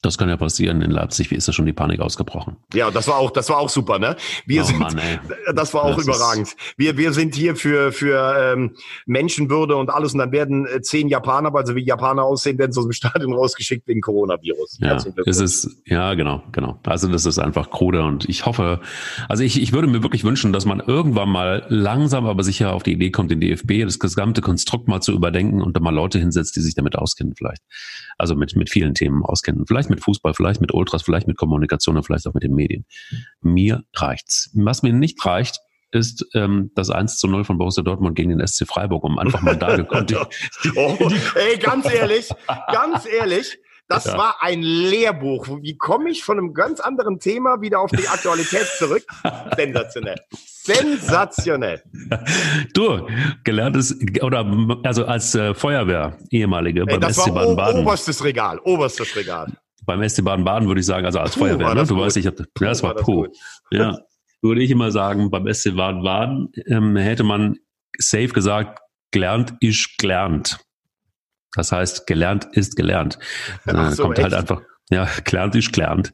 [0.00, 0.80] Das kann ja passieren.
[0.80, 2.56] In Leipzig, wie ist da schon die Panik ausgebrochen?
[2.72, 4.14] Ja, das war auch, das war auch super, ne?
[4.46, 4.96] Wir oh, sind, Mann,
[5.54, 6.54] das war auch das überragend.
[6.76, 11.08] Wir, wir sind hier für, für ähm, Menschenwürde und alles und dann werden äh, zehn
[11.08, 14.78] Japaner, weil sie wie Japaner aussehen, werden aus dem Stadion rausgeschickt wegen Coronavirus.
[14.80, 16.78] Ja, es ist, ja, genau, genau.
[16.84, 18.80] Also das ist einfach krude und ich hoffe,
[19.28, 22.84] also ich, ich würde mir wirklich wünschen, dass man irgendwann mal langsam, aber sicher auf
[22.84, 26.20] die Idee kommt, den DFB, das gesamte Konstrukt mal zu überdenken und da mal Leute
[26.20, 27.62] hinsetzt, die sich damit auskennen vielleicht.
[28.16, 29.64] Also mit, mit vielen Themen auskennen.
[29.66, 32.54] Vielleicht vielleicht mit Fußball, vielleicht mit Ultras, vielleicht mit Kommunikation und vielleicht auch mit den
[32.54, 32.84] Medien.
[33.40, 34.50] Mir reicht's.
[34.54, 35.58] Was mir nicht reicht,
[35.90, 39.40] ist ähm, das 1 zu 0 von Borussia Dortmund gegen den SC Freiburg, um einfach
[39.40, 40.14] mal da gekonnt.
[40.76, 40.98] oh,
[41.34, 42.28] ey, ganz ehrlich,
[42.70, 44.18] ganz ehrlich, das ja.
[44.18, 45.48] war ein Lehrbuch.
[45.62, 49.02] Wie komme ich von einem ganz anderen Thema wieder auf die Aktualität zurück?
[49.56, 50.18] Sensationell.
[50.30, 51.82] Sensationell.
[52.74, 53.08] Du,
[53.44, 54.44] gelerntes, oder
[54.82, 57.80] also als äh, Feuerwehr, ehemalige Ey, beim SC Baden-Baden.
[57.80, 59.54] Oberstes Regal, oberstes Regal
[59.88, 61.84] beim SC Baden-Baden würde ich sagen, also als puh, Feuerwehr, ne?
[61.84, 62.04] du gut.
[62.04, 63.26] weißt, ich habe, ja, das war, war puh.
[63.70, 63.98] Ja,
[64.42, 67.56] würde ich immer sagen, beim SC Baden-Baden ähm, hätte man
[67.96, 70.60] safe gesagt, gelernt ist gelernt.
[71.54, 73.18] Das heißt, gelernt ist gelernt.
[73.64, 74.34] Äh, so, kommt halt echt?
[74.34, 76.12] halt einfach, ja, gelernt ist gelernt.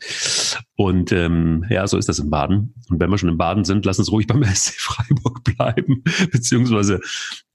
[0.77, 2.75] Und ähm, ja, so ist das in Baden.
[2.89, 6.05] Und wenn wir schon in Baden sind, lass uns ruhig beim SC Freiburg bleiben.
[6.31, 7.01] Beziehungsweise,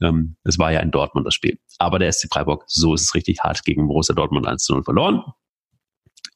[0.02, 1.58] ähm, es war ja in Dortmund das Spiel.
[1.78, 4.84] Aber der SC Freiburg, so ist es richtig hart gegen Borussia Dortmund 1 zu 0
[4.84, 5.24] verloren.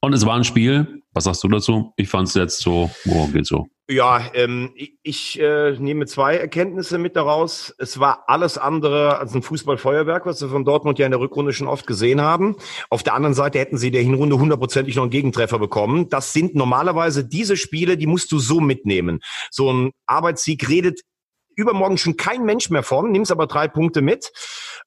[0.03, 1.93] Und es war ein Spiel, was sagst du dazu?
[1.95, 3.67] Ich fand es jetzt so, oh, geht so.
[3.89, 7.73] Ja, ähm, ich, ich äh, nehme zwei Erkenntnisse mit daraus.
[7.77, 11.53] Es war alles andere als ein Fußballfeuerwerk, was wir von Dortmund ja in der Rückrunde
[11.53, 12.57] schon oft gesehen haben.
[12.89, 16.09] Auf der anderen Seite hätten sie der Hinrunde hundertprozentig noch einen Gegentreffer bekommen.
[16.09, 19.21] Das sind normalerweise diese Spiele, die musst du so mitnehmen.
[19.51, 20.99] So ein Arbeitssieg redet
[21.55, 24.33] übermorgen schon kein Mensch mehr von, nimmst aber drei Punkte mit.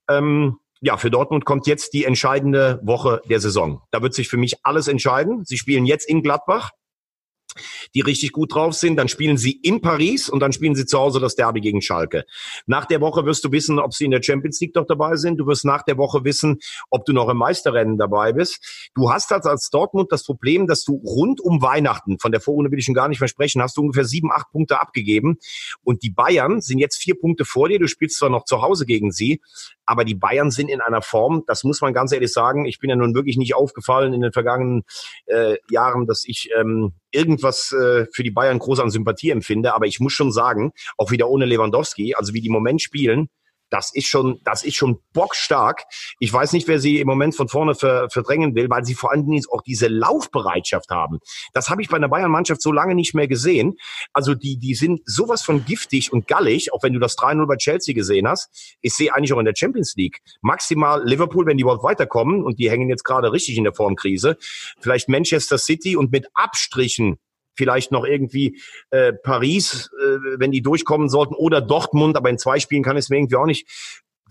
[0.07, 3.81] Ähm, ja, für Dortmund kommt jetzt die entscheidende Woche der Saison.
[3.91, 5.43] Da wird sich für mich alles entscheiden.
[5.45, 6.71] Sie spielen jetzt in Gladbach
[7.93, 8.97] die richtig gut drauf sind.
[8.97, 12.25] Dann spielen sie in Paris und dann spielen sie zu Hause das Derby gegen Schalke.
[12.65, 15.37] Nach der Woche wirst du wissen, ob sie in der Champions League doch dabei sind.
[15.37, 18.89] Du wirst nach der Woche wissen, ob du noch im Meisterrennen dabei bist.
[18.95, 22.71] Du hast als, als Dortmund das Problem, dass du rund um Weihnachten, von der Vorrunde
[22.71, 25.37] will ich schon gar nicht mehr sprechen, hast du ungefähr sieben, acht Punkte abgegeben.
[25.83, 27.79] Und die Bayern sind jetzt vier Punkte vor dir.
[27.79, 29.41] Du spielst zwar noch zu Hause gegen sie,
[29.85, 32.65] aber die Bayern sind in einer Form, das muss man ganz ehrlich sagen.
[32.65, 34.83] Ich bin ja nun wirklich nicht aufgefallen in den vergangenen
[35.27, 39.73] äh, Jahren, dass ich ähm, irgendwas äh, für die Bayern groß an Sympathie empfinde.
[39.73, 43.29] Aber ich muss schon sagen, auch wieder ohne Lewandowski, also wie die im Moment spielen,
[43.69, 45.83] das ist schon, das ist schon bockstark.
[46.19, 49.11] Ich weiß nicht, wer sie im Moment von vorne ver, verdrängen will, weil sie vor
[49.11, 51.19] allen Dingen auch diese Laufbereitschaft haben.
[51.53, 53.75] Das habe ich bei einer Bayern-Mannschaft so lange nicht mehr gesehen.
[54.13, 57.57] Also die, die sind sowas von giftig und gallig, auch wenn du das 3-0 bei
[57.57, 58.77] Chelsea gesehen hast.
[58.81, 62.59] Ich sehe eigentlich auch in der Champions League maximal Liverpool, wenn die überhaupt weiterkommen und
[62.59, 64.37] die hängen jetzt gerade richtig in der Formkrise.
[64.79, 67.17] Vielleicht Manchester City und mit Abstrichen
[67.57, 72.59] vielleicht noch irgendwie äh, Paris, äh, wenn die durchkommen sollten, oder Dortmund, aber in zwei
[72.59, 73.67] Spielen kann es mir irgendwie auch nicht.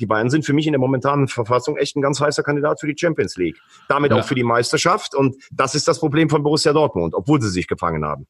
[0.01, 2.87] Die Bayern sind für mich in der momentanen Verfassung echt ein ganz heißer Kandidat für
[2.87, 3.57] die Champions League.
[3.89, 4.19] Damit ja.
[4.19, 5.15] auch für die Meisterschaft.
[5.15, 8.27] Und das ist das Problem von Borussia Dortmund, obwohl sie sich gefangen haben.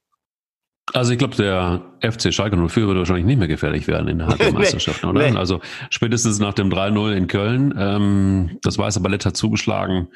[0.93, 4.53] Also ich glaube, der FC Schalke 04 wird wahrscheinlich nicht mehr gefährlich werden in der
[4.53, 5.31] Meisterschaft, nee, oder?
[5.31, 5.37] Nee.
[5.37, 7.75] Also spätestens nach dem 3-0 in Köln.
[7.77, 10.09] Ähm, das Weiße Ballett hat zugeschlagen.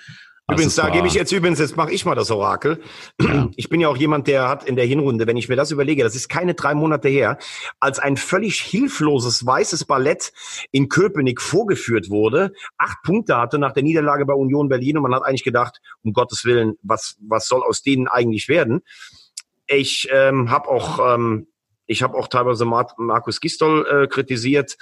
[0.52, 2.80] Übrigens, da gebe ich jetzt übrigens, jetzt mache ich mal das Orakel.
[3.20, 3.48] Ja.
[3.56, 6.02] Ich bin ja auch jemand, der hat in der Hinrunde, wenn ich mir das überlege,
[6.02, 7.38] das ist keine drei Monate her,
[7.78, 10.32] als ein völlig hilfloses weißes Ballett
[10.70, 15.14] in Köpenick vorgeführt wurde, acht Punkte hatte nach der Niederlage bei Union Berlin und man
[15.14, 18.82] hat eigentlich gedacht, um Gottes Willen, was, was soll aus denen eigentlich werden?
[19.66, 21.46] Ich ähm, habe auch ähm,
[21.90, 24.76] ich habe auch teilweise Markus Gistol äh, kritisiert.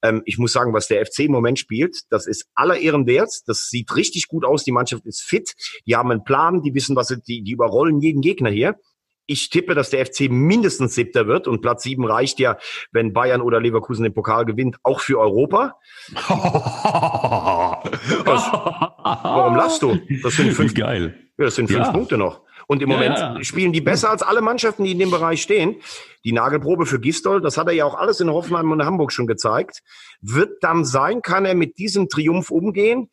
[0.00, 3.32] Ähm, ich muss sagen, was der FC im Moment spielt, das ist aller Ehren wert.
[3.46, 4.62] Das sieht richtig gut aus.
[4.62, 5.54] Die Mannschaft ist fit.
[5.86, 6.62] Die haben einen Plan.
[6.62, 8.76] Die wissen, was sie, die, die überrollen jeden Gegner hier.
[9.26, 12.58] Ich tippe, dass der FC mindestens siebter wird und Platz sieben reicht ja,
[12.92, 15.76] wenn Bayern oder Leverkusen den Pokal gewinnt, auch für Europa.
[16.12, 16.28] das,
[18.24, 19.98] warum lachst du?
[20.22, 21.18] Das sind fünf, Geil.
[21.38, 21.92] Ja, das sind fünf ja.
[21.92, 22.42] Punkte noch.
[22.72, 23.44] Und im ja, Moment ja.
[23.44, 25.76] spielen die besser als alle Mannschaften, die in dem Bereich stehen.
[26.24, 29.26] Die Nagelprobe für Gistol, das hat er ja auch alles in Hoffenheim und Hamburg schon
[29.26, 29.82] gezeigt,
[30.22, 33.10] wird dann sein, kann er mit diesem Triumph umgehen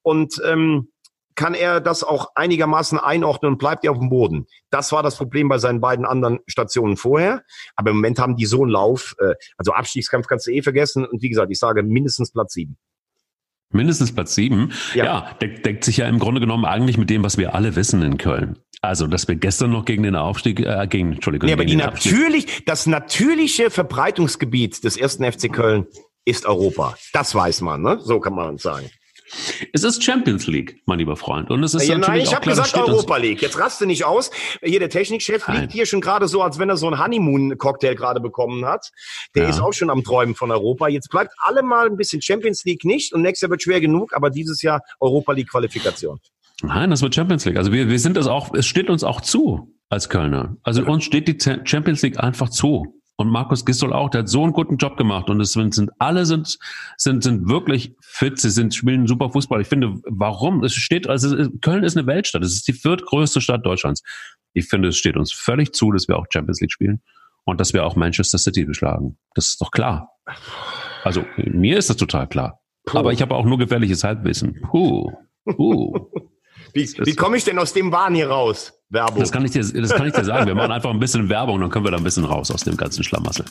[0.00, 0.88] und ähm,
[1.34, 4.46] kann er das auch einigermaßen einordnen und bleibt er auf dem Boden.
[4.70, 7.42] Das war das Problem bei seinen beiden anderen Stationen vorher.
[7.76, 9.14] Aber im Moment haben die so einen Lauf.
[9.18, 11.04] Äh, also Abstiegskampf kannst du eh vergessen.
[11.04, 12.78] Und wie gesagt, ich sage mindestens Platz sieben.
[13.72, 14.72] Mindestens Platz sieben.
[14.94, 17.76] Ja, ja deckt, deckt sich ja im Grunde genommen eigentlich mit dem, was wir alle
[17.76, 18.58] wissen in Köln.
[18.80, 21.46] Also, dass wir gestern noch gegen den Aufstieg, äh, gegen, Entschuldigung.
[21.46, 25.86] Nee, aber die natürlich, das natürliche Verbreitungsgebiet des ersten FC Köln
[26.24, 26.96] ist Europa.
[27.12, 27.98] Das weiß man, ne?
[28.02, 28.90] So kann man sagen.
[29.72, 31.50] Es ist Champions League, mein lieber Freund.
[31.50, 33.42] Und es ist ja, nein, ich habe gesagt Europa League.
[33.42, 34.30] Jetzt raste nicht aus.
[34.62, 35.62] Hier der Technikchef nein.
[35.62, 38.90] liegt hier schon gerade so, als wenn er so einen Honeymoon-Cocktail gerade bekommen hat.
[39.34, 39.48] Der ja.
[39.48, 40.88] ist auch schon am Träumen von Europa.
[40.88, 44.14] Jetzt bleibt alle mal ein bisschen Champions League nicht und nächstes Jahr wird schwer genug,
[44.14, 46.20] aber dieses Jahr Europa League Qualifikation.
[46.62, 47.56] Nein, das wird Champions League.
[47.56, 50.56] Also wir, wir sind das auch, es steht uns auch zu als Kölner.
[50.62, 53.01] Also uns steht die Champions League einfach zu.
[53.22, 55.92] Und Markus Gistol auch, der hat so einen guten Job gemacht und es sind, sind
[56.00, 56.58] alle sind,
[56.96, 59.60] sind, sind wirklich fit, sie sind, spielen super Fußball.
[59.60, 60.64] Ich finde, warum?
[60.64, 64.02] Es steht, also Köln ist eine Weltstadt, es ist die viertgrößte Stadt Deutschlands.
[64.54, 67.00] Ich finde, es steht uns völlig zu, dass wir auch Champions League spielen
[67.44, 69.16] und dass wir auch Manchester City beschlagen.
[69.36, 70.10] Das ist doch klar.
[71.04, 72.58] Also mir ist das total klar.
[72.86, 72.98] Puh.
[72.98, 74.60] Aber ich habe auch nur gefährliches Halbwissen.
[74.62, 75.12] Puh.
[75.44, 76.10] Puh.
[76.72, 78.72] Wie, wie komme ich denn aus dem Wahn hier raus?
[78.88, 79.20] Werbung.
[79.20, 80.46] Das kann ich dir, das kann ich dir sagen.
[80.46, 82.76] Wir machen einfach ein bisschen Werbung, dann können wir da ein bisschen raus aus dem
[82.76, 83.44] ganzen Schlamassel.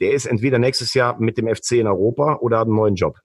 [0.00, 3.18] der ist entweder nächstes Jahr mit dem FC in Europa oder hat einen neuen Job.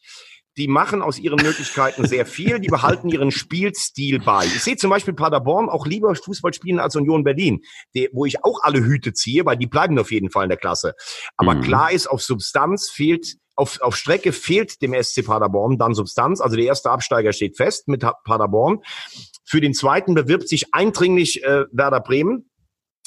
[0.56, 4.44] die machen aus ihren Möglichkeiten sehr viel, die behalten ihren Spielstil bei.
[4.44, 7.60] Ich sehe zum Beispiel Paderborn auch lieber Fußball spielen als Union Berlin,
[7.94, 10.58] die, wo ich auch alle Hüte ziehe, weil die bleiben auf jeden Fall in der
[10.58, 10.94] Klasse.
[11.36, 11.62] Aber mhm.
[11.62, 16.40] klar ist, auf Substanz fehlt auf, auf Strecke fehlt dem SC Paderborn dann Substanz.
[16.40, 18.80] Also der erste Absteiger steht fest mit Paderborn.
[19.44, 22.50] Für den zweiten bewirbt sich eindringlich äh, Werder Bremen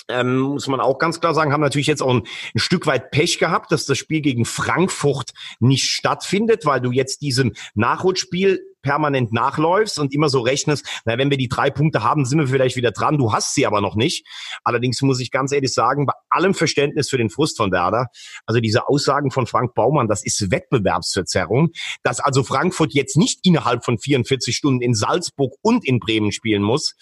[0.09, 3.11] ähm, muss man auch ganz klar sagen, haben natürlich jetzt auch ein, ein, Stück weit
[3.11, 9.33] Pech gehabt, dass das Spiel gegen Frankfurt nicht stattfindet, weil du jetzt diesem Nachholspiel permanent
[9.33, 12.75] nachläufst und immer so rechnest, na, wenn wir die drei Punkte haben, sind wir vielleicht
[12.75, 13.17] wieder dran.
[13.17, 14.27] Du hast sie aber noch nicht.
[14.63, 18.07] Allerdings muss ich ganz ehrlich sagen, bei allem Verständnis für den Frust von Werder,
[18.45, 21.71] also diese Aussagen von Frank Baumann, das ist Wettbewerbsverzerrung,
[22.03, 26.61] dass also Frankfurt jetzt nicht innerhalb von 44 Stunden in Salzburg und in Bremen spielen
[26.61, 26.93] muss.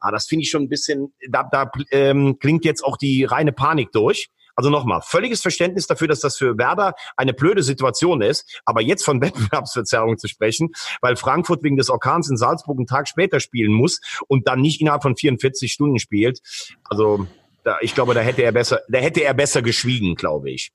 [0.00, 3.52] Ah, das finde ich schon ein bisschen, da, da ähm, klingt jetzt auch die reine
[3.52, 4.28] Panik durch.
[4.56, 8.60] Also nochmal, völliges Verständnis dafür, dass das für Werder eine blöde Situation ist.
[8.64, 10.70] Aber jetzt von Wettbewerbsverzerrung zu sprechen,
[11.02, 14.80] weil Frankfurt wegen des Orkans in Salzburg einen Tag später spielen muss und dann nicht
[14.80, 16.40] innerhalb von 44 Stunden spielt.
[16.84, 17.26] Also
[17.64, 20.72] da, ich glaube, da hätte er besser, da hätte er besser geschwiegen, glaube ich.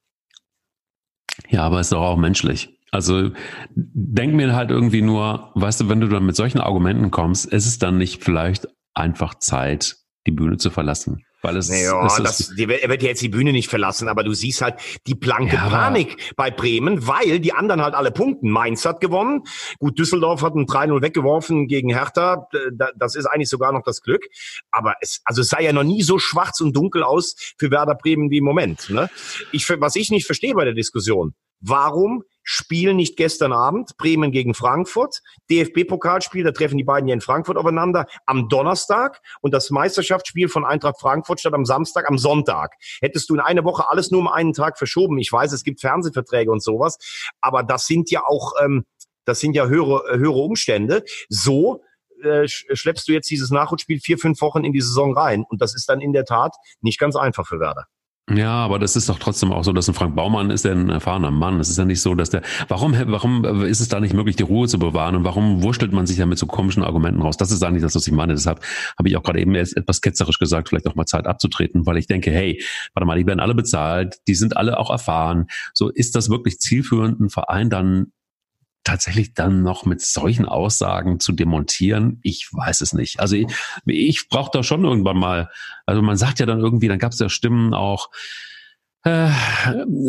[1.50, 2.78] Ja, aber ist doch auch menschlich.
[2.92, 3.32] Also
[3.74, 7.66] denk mir halt irgendwie nur, weißt du, wenn du dann mit solchen Argumenten kommst, ist
[7.66, 11.25] es dann nicht vielleicht einfach Zeit, die Bühne zu verlassen?
[11.41, 14.23] Weil es, naja, es das, die, er wird ja jetzt die Bühne nicht verlassen, aber
[14.23, 14.75] du siehst halt
[15.08, 18.51] die blanke ja, Panik bei Bremen, weil die anderen halt alle punkten.
[18.51, 19.43] Mainz hat gewonnen.
[19.80, 22.47] Gut, Düsseldorf hat ein 3-0 weggeworfen gegen Hertha.
[22.95, 24.23] Das ist eigentlich sogar noch das Glück.
[24.69, 27.95] Aber es, also es sah ja noch nie so schwarz und dunkel aus für Werder
[27.95, 28.89] Bremen wie im Moment.
[28.91, 29.10] Ne?
[29.51, 34.54] Ich, was ich nicht verstehe bei der Diskussion, warum Spiel nicht gestern Abend, Bremen gegen
[34.54, 40.50] Frankfurt, DFB-Pokalspiel, da treffen die beiden ja in Frankfurt aufeinander am Donnerstag und das Meisterschaftsspiel
[40.50, 42.74] von Eintracht Frankfurt statt am Samstag am Sonntag.
[43.00, 45.17] Hättest du in einer Woche alles nur um einen Tag verschoben.
[45.19, 46.97] Ich weiß, es gibt Fernsehverträge und sowas,
[47.41, 48.86] aber das sind ja auch, ähm,
[49.26, 51.04] das sind ja höhere, höhere Umstände.
[51.30, 51.84] So
[52.24, 55.76] äh, schleppst du jetzt dieses Nachholspiel vier, fünf Wochen in die Saison rein und das
[55.76, 57.86] ist dann in der Tat nicht ganz einfach für Werder.
[58.30, 60.90] Ja, aber das ist doch trotzdem auch so, dass ein Frank Baumann ist ja ein
[60.90, 61.60] erfahrener Mann.
[61.60, 64.44] Es ist ja nicht so, dass der, warum, warum ist es da nicht möglich, die
[64.44, 67.36] Ruhe zu bewahren und warum wurschtelt man sich ja mit so komischen Argumenten raus?
[67.36, 68.34] Das ist eigentlich das, was ich meine.
[68.34, 68.62] Deshalb
[68.98, 72.08] habe ich auch gerade eben etwas ketzerisch gesagt, vielleicht auch mal Zeit abzutreten, weil ich
[72.08, 75.48] denke, hey, warte mal, die werden alle bezahlt, die sind alle auch erfahren.
[75.74, 78.14] So ist das wirklich zielführend, einen Verein dann
[78.84, 83.20] tatsächlich dann noch mit solchen Aussagen zu demontieren, ich weiß es nicht.
[83.20, 83.48] Also ich,
[83.86, 85.50] ich brauche da schon irgendwann mal,
[85.86, 88.10] also man sagt ja dann irgendwie, dann gab es ja Stimmen auch,
[89.04, 89.30] äh,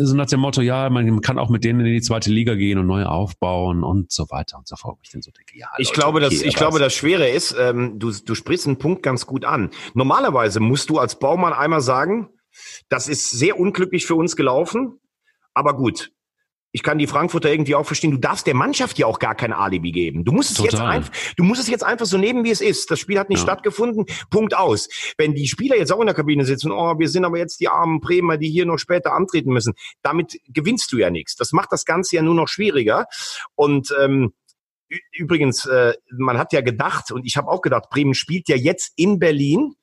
[0.03, 2.77] so nach dem Motto, ja, man kann auch mit denen in die zweite Liga gehen
[2.77, 4.99] und neu aufbauen und so weiter und so fort.
[5.01, 7.97] Ich, so denke, ja, Leute, ich glaube, okay, das, ich glaube, das Schwere ist, ähm,
[7.97, 9.71] du, du sprichst einen Punkt ganz gut an.
[9.95, 12.29] Normalerweise musst du als Baumann einmal sagen,
[12.87, 14.99] das ist sehr unglücklich für uns gelaufen,
[15.55, 16.11] aber gut,
[16.75, 18.09] ich kann die Frankfurter irgendwie auch verstehen.
[18.09, 20.25] Du darfst der Mannschaft ja auch gar kein Alibi geben.
[20.25, 22.89] Du musst es jetzt einfach, du musst es jetzt einfach so nehmen, wie es ist.
[22.89, 23.43] Das Spiel hat nicht ja.
[23.43, 24.05] stattgefunden.
[24.31, 24.89] Punkt aus.
[25.17, 27.69] Wenn die Spieler jetzt auch in der Kabine sitzen, oh, wir sind aber jetzt die
[27.69, 31.35] armen Bremer, die hier noch später antreten müssen, damit gewinnst du ja nichts.
[31.35, 33.05] Das macht das Ganze ja nur noch schwieriger.
[33.55, 34.33] Und ähm,
[35.11, 38.93] Übrigens, äh, man hat ja gedacht, und ich habe auch gedacht, Bremen spielt ja jetzt
[38.95, 39.75] in Berlin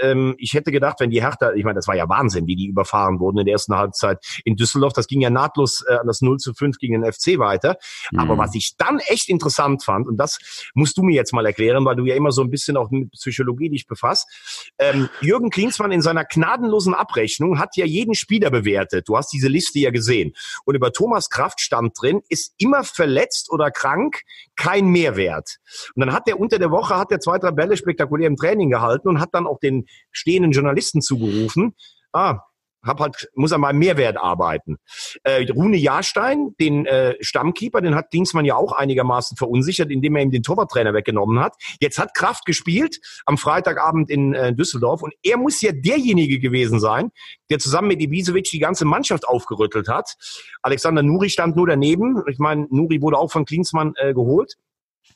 [0.00, 2.66] ähm, ich hätte gedacht, wenn die Hertha, ich meine, das war ja Wahnsinn, wie die
[2.66, 4.92] überfahren wurden in der ersten Halbzeit in Düsseldorf.
[4.92, 7.76] Das ging ja nahtlos äh, an das 0 zu 5 gegen den FC weiter.
[8.12, 8.20] Mhm.
[8.20, 10.38] Aber was ich dann echt interessant fand, und das
[10.74, 13.10] musst du mir jetzt mal erklären, weil du ja immer so ein bisschen auch mit
[13.12, 14.72] Psychologie dich befasst.
[14.78, 19.08] Ähm, Jürgen Klinsmann in seiner gnadenlosen Abrechnung hat ja jeden Spieler bewertet.
[19.08, 20.32] Du hast diese Liste ja gesehen.
[20.64, 24.22] Und über Thomas Kraft stand drin, ist immer verletzt oder krank,
[24.56, 25.56] kein Mehrwert.
[25.94, 28.70] Und dann hat der unter der Woche, hat der zwei, drei Bälle spektakulär im Training
[28.70, 31.74] gehalten und hat dann auch den stehenden Journalisten zugerufen,
[32.12, 32.40] ah,
[32.84, 34.78] hab halt, muss an meinem Mehrwert arbeiten.
[35.24, 40.22] Äh, Rune Jahrstein, den äh, Stammkeeper, den hat Dienstmann ja auch einigermaßen verunsichert, indem er
[40.22, 41.54] ihm den Torwarttrainer weggenommen hat.
[41.80, 46.78] Jetzt hat Kraft gespielt am Freitagabend in äh, Düsseldorf und er muss ja derjenige gewesen
[46.78, 47.10] sein,
[47.50, 50.14] der zusammen mit Ibisevic die ganze Mannschaft aufgerüttelt hat.
[50.62, 52.22] Alexander Nuri stand nur daneben.
[52.30, 54.54] Ich meine, Nuri wurde auch von Klinsmann äh, geholt.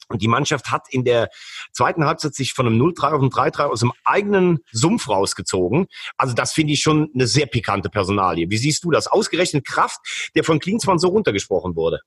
[0.08, 1.28] Und die Mannschaft hat in der
[1.72, 5.86] zweiten Halbzeit sich von einem 0-3 auf ein 3-3 aus dem eigenen Sumpf rausgezogen.
[6.16, 8.50] Also das finde ich schon eine sehr pikante Personalie.
[8.50, 9.06] Wie siehst du das?
[9.06, 12.00] Ausgerechnet Kraft, der von Klinsmann so runtergesprochen wurde.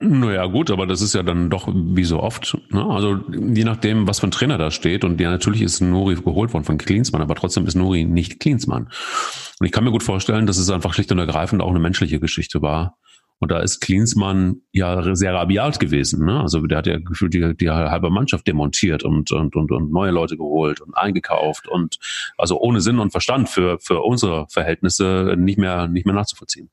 [0.00, 2.58] Naja, gut, aber das ist ja dann doch wie so oft.
[2.70, 2.84] Ne?
[2.84, 5.04] Also je nachdem, was für ein Trainer da steht.
[5.04, 8.90] Und ja, natürlich ist Nuri geholt worden von Klinsmann, aber trotzdem ist Nuri nicht Klinsmann.
[9.60, 12.20] Und ich kann mir gut vorstellen, dass es einfach schlicht und ergreifend auch eine menschliche
[12.20, 12.98] Geschichte war.
[13.40, 16.24] Und da ist Klinsmann ja sehr rabiat gewesen.
[16.24, 16.40] Ne?
[16.40, 20.12] Also der hat ja gefühlt die, die halbe Mannschaft demontiert und, und, und, und neue
[20.12, 21.98] Leute geholt und eingekauft und
[22.38, 26.70] also ohne Sinn und Verstand für, für unsere Verhältnisse nicht mehr, nicht mehr nachzuvollziehen.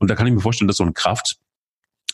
[0.00, 1.38] Und da kann ich mir vorstellen, dass so eine Kraft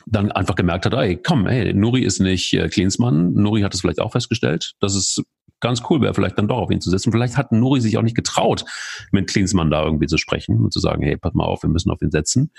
[0.06, 3.32] dann einfach gemerkt hat, ey, komm, ey, Nuri ist nicht äh, Klinsmann.
[3.34, 5.22] Nuri hat es vielleicht auch festgestellt, dass es
[5.60, 7.10] ganz cool wäre, vielleicht dann doch auf ihn zu setzen.
[7.10, 8.64] Vielleicht hat Nuri sich auch nicht getraut,
[9.12, 11.90] mit Klinsmann da irgendwie zu sprechen und zu sagen, hey, pass mal auf, wir müssen
[11.90, 12.50] auf ihn setzen.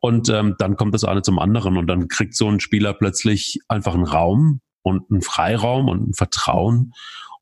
[0.00, 3.60] Und ähm, dann kommt das eine zum anderen und dann kriegt so ein Spieler plötzlich
[3.68, 6.92] einfach einen Raum und einen Freiraum und ein Vertrauen.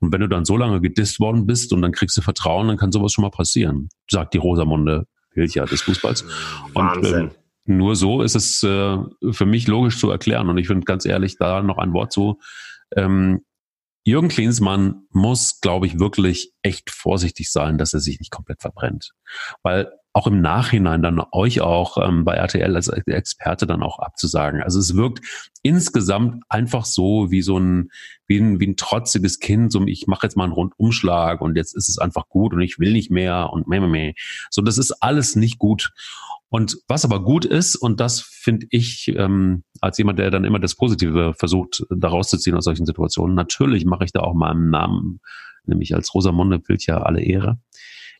[0.00, 2.76] Und wenn du dann so lange gedisst worden bist und dann kriegst du Vertrauen, dann
[2.76, 6.24] kann sowas schon mal passieren, sagt die Rosamunde Pilcher des Fußballs.
[6.74, 7.14] Wahnsinn.
[7.14, 7.30] Und, ähm,
[7.68, 8.98] nur so ist es äh,
[9.31, 10.48] für mich logisch zu erklären.
[10.48, 12.38] Und ich finde ganz ehrlich da noch ein Wort zu.
[12.96, 13.44] Ähm,
[14.04, 19.12] Jürgen Klinsmann muss, glaube ich, wirklich echt vorsichtig sein, dass er sich nicht komplett verbrennt.
[19.62, 24.62] Weil auch im Nachhinein dann euch auch ähm, bei RTL als Experte dann auch abzusagen.
[24.62, 25.20] Also es wirkt
[25.62, 27.90] insgesamt einfach so wie so ein,
[28.26, 31.76] wie ein, wie ein trotziges Kind, so ich mache jetzt mal einen Rundumschlag und jetzt
[31.76, 34.14] ist es einfach gut und ich will nicht mehr und meh, meh, meh.
[34.50, 35.92] So, das ist alles nicht gut.
[36.50, 40.58] Und was aber gut ist, und das finde ich ähm, als jemand, der dann immer
[40.58, 44.70] das Positive versucht, daraus zu ziehen aus solchen Situationen, natürlich mache ich da auch meinem
[44.70, 45.20] Namen,
[45.64, 47.58] nämlich als Rosamunde Pilcher, alle Ehre.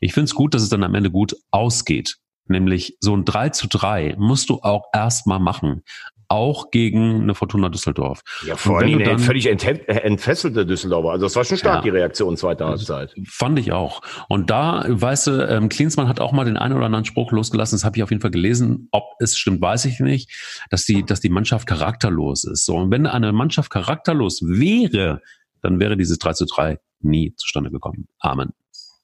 [0.01, 2.17] Ich finde es gut, dass es dann am Ende gut ausgeht.
[2.47, 5.83] Nämlich so ein 3 zu 3 musst du auch erstmal machen
[6.29, 8.23] auch gegen eine Fortuna Düsseldorf.
[8.47, 11.11] Ja, vor allem eine völlig entfesselte Düsseldorfer.
[11.11, 13.15] Also das war schon stark, ja, die Reaktion zweiter Halbzeit.
[13.27, 14.03] Fand ich auch.
[14.29, 17.77] Und da, weißt du, ähm, Klinsmann hat auch mal den einen oder anderen Spruch losgelassen,
[17.77, 18.89] das habe ich auf jeden Fall gelesen.
[18.93, 20.31] Ob es stimmt, weiß ich nicht,
[20.71, 22.67] dass die, dass die Mannschaft charakterlos ist.
[22.67, 25.23] So, und wenn eine Mannschaft charakterlos wäre,
[25.63, 28.09] dann wäre dieses 3 zu 3 nie zustande gekommen.
[28.19, 28.53] Amen.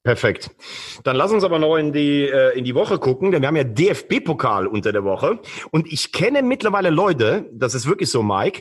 [0.04, 0.50] Perfekt.
[1.02, 3.56] Dann lass uns aber noch in die, äh, in die Woche gucken, denn wir haben
[3.56, 5.40] ja DFB-Pokal unter der Woche.
[5.70, 8.60] Und ich kenne mittlerweile Leute, das ist wirklich so, Mike,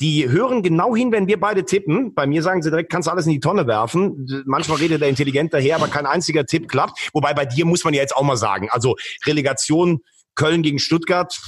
[0.00, 2.14] die hören genau hin, wenn wir beide tippen.
[2.14, 4.42] Bei mir sagen sie direkt, kannst du alles in die Tonne werfen.
[4.46, 7.10] Manchmal redet er intelligent daher, aber kein einziger Tipp klappt.
[7.12, 10.00] Wobei bei dir muss man ja jetzt auch mal sagen, also Relegation
[10.34, 11.38] Köln gegen Stuttgart,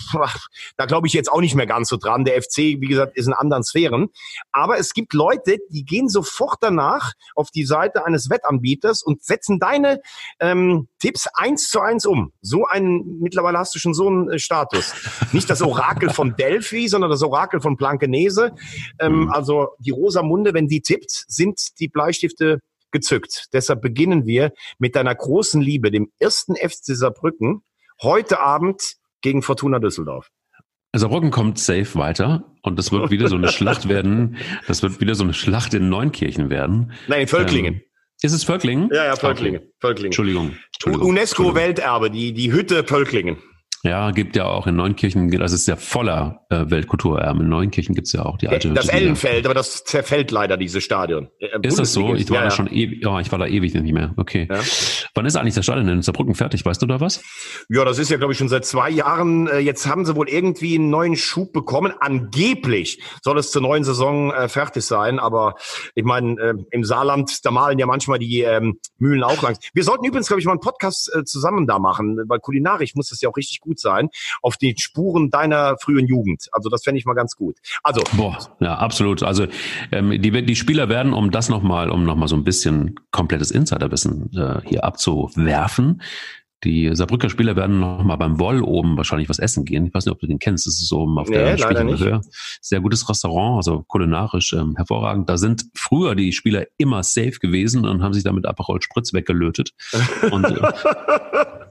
[0.76, 2.24] da glaube ich jetzt auch nicht mehr ganz so dran.
[2.24, 4.08] Der FC, wie gesagt, ist in anderen Sphären.
[4.50, 9.58] Aber es gibt Leute, die gehen sofort danach auf die Seite eines Wettanbieters und setzen
[9.58, 10.00] deine
[10.40, 12.32] ähm, Tipps eins zu eins um.
[12.40, 14.94] So einen, mittlerweile hast du schon so einen äh, Status.
[15.32, 18.52] Nicht das Orakel von Delphi, sondern das Orakel von Blankenese.
[18.98, 23.46] Ähm, also die Rosamunde, wenn die tippt, sind die Bleistifte gezückt.
[23.52, 27.62] Deshalb beginnen wir mit deiner großen Liebe, dem ersten FC Saarbrücken
[28.02, 30.28] heute Abend gegen Fortuna Düsseldorf.
[30.94, 34.36] Saarbrücken kommt safe weiter und das wird wieder so eine Schlacht werden.
[34.66, 36.92] Das wird wieder so eine Schlacht in Neunkirchen werden.
[37.08, 37.74] Nein, in Völklingen.
[37.74, 37.82] Ähm,
[38.20, 38.90] ist es Völklingen?
[38.92, 39.62] Ja, ja, Völklingen.
[39.80, 40.08] Völklingen.
[40.08, 40.56] Entschuldigung.
[40.74, 41.08] Entschuldigung.
[41.08, 43.38] UNESCO-Welterbe, die, die Hütte Völklingen.
[43.84, 47.42] Ja, gibt ja auch in Neunkirchen, das ist ja voller äh, Weltkulturerben.
[47.42, 51.30] In Neunkirchen gibt's ja auch die alte Das Ellenfeld, aber das zerfällt leider, dieses Stadion.
[51.40, 52.14] Äh, ist das so?
[52.14, 54.14] Ich war ja, da schon ewig, oh, ich war da ewig nicht mehr.
[54.16, 54.46] Okay.
[54.48, 54.60] Ja.
[55.14, 56.64] Wann ist eigentlich das Stadion in Saarbrücken fertig?
[56.64, 57.24] Weißt du da was?
[57.68, 59.48] Ja, das ist ja, glaube ich, schon seit zwei Jahren.
[59.48, 61.92] Äh, jetzt haben sie wohl irgendwie einen neuen Schub bekommen.
[61.98, 65.56] Angeblich soll es zur neuen Saison äh, fertig sein, aber
[65.96, 69.58] ich meine, äh, im Saarland, da malen ja manchmal die ähm, Mühlen auch lang.
[69.74, 73.08] Wir sollten übrigens, glaube ich, mal einen Podcast äh, zusammen da machen, weil kulinarisch muss
[73.08, 74.10] das ja auch richtig gut gut sein,
[74.42, 76.48] auf den Spuren deiner frühen Jugend.
[76.52, 77.56] Also das fände ich mal ganz gut.
[77.82, 79.22] Also Boah, ja, absolut.
[79.22, 79.46] Also
[79.90, 84.30] ähm, die, die Spieler werden, um das nochmal, um nochmal so ein bisschen komplettes Insiderwissen
[84.36, 86.02] äh, hier abzuwerfen,
[86.64, 89.86] die Saarbrücker Spieler werden noch mal beim Woll oben wahrscheinlich was essen gehen.
[89.86, 90.66] Ich weiß nicht, ob du den kennst.
[90.66, 92.04] Das ist so auf Nee, der leider nicht.
[92.04, 92.20] Höhe.
[92.60, 95.28] Sehr gutes Restaurant, also kulinarisch ähm, hervorragend.
[95.28, 99.72] Da sind früher die Spieler immer safe gewesen und haben sich damit Aperol Spritz weggelötet
[100.30, 100.60] und, äh,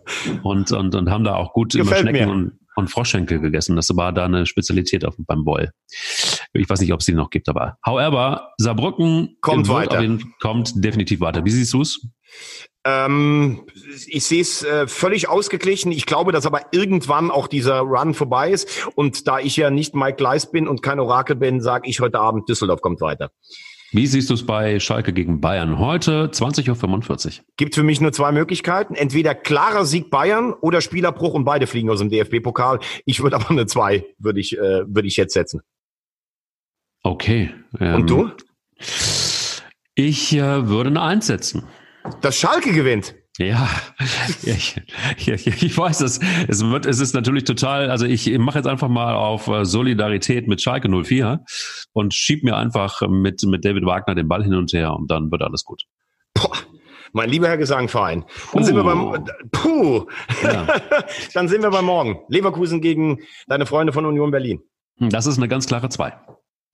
[0.44, 2.34] und, und, und haben da auch gut immer Gefällt Schnecken mir.
[2.34, 3.76] und, und Froschschenkel gegessen.
[3.76, 5.72] Das war da eine Spezialität auf, beim Woll.
[6.54, 10.04] Ich weiß nicht, ob es die noch gibt, aber however, Saarbrücken Kommt weiter.
[10.40, 11.46] kommt definitiv weiter.
[11.46, 12.08] Wie siehst du es?
[12.84, 13.68] Ähm,
[14.08, 15.92] ich sehe es äh, völlig ausgeglichen.
[15.92, 18.88] Ich glaube, dass aber irgendwann auch dieser Run vorbei ist.
[18.96, 22.20] Und da ich ja nicht Mike Gleis bin und kein Orakel bin, sage ich heute
[22.20, 23.32] Abend, Düsseldorf kommt weiter.
[23.94, 25.78] Wie siehst du es bei Schalke gegen Bayern?
[25.78, 27.46] Heute 20.45 Uhr.
[27.58, 28.96] Gibt für mich nur zwei Möglichkeiten.
[28.96, 32.80] Entweder klarer Sieg Bayern oder Spielerbruch und beide fliegen aus dem DFB-Pokal.
[33.04, 35.62] Ich würde aber eine zwei, würde ich, äh, würde ich jetzt setzen.
[37.04, 37.54] Okay.
[37.82, 38.32] ähm, Und du?
[39.96, 41.64] Ich äh, würde eine Eins setzen.
[42.22, 43.14] Dass Schalke gewinnt.
[43.48, 43.70] Ja,
[44.44, 44.78] ich,
[45.18, 46.20] ich, ich weiß es.
[46.48, 50.48] Es wird, es ist natürlich total, also ich mache jetzt einfach mal auf äh, Solidarität
[50.48, 51.44] mit Schalke 04
[51.94, 55.32] und schieb mir einfach mit, mit David Wagner den Ball hin und her und dann
[55.32, 55.84] wird alles gut.
[56.34, 56.52] Boah,
[57.14, 58.26] mein lieber Herr Gesangverein.
[58.54, 60.06] Dann sind wir beim, puh.
[60.44, 60.68] Ja.
[61.34, 62.20] Dann sind wir beim Morgen.
[62.30, 64.62] Leverkusen gegen deine Freunde von Union Berlin.
[65.00, 66.14] Das ist eine ganz klare Zwei.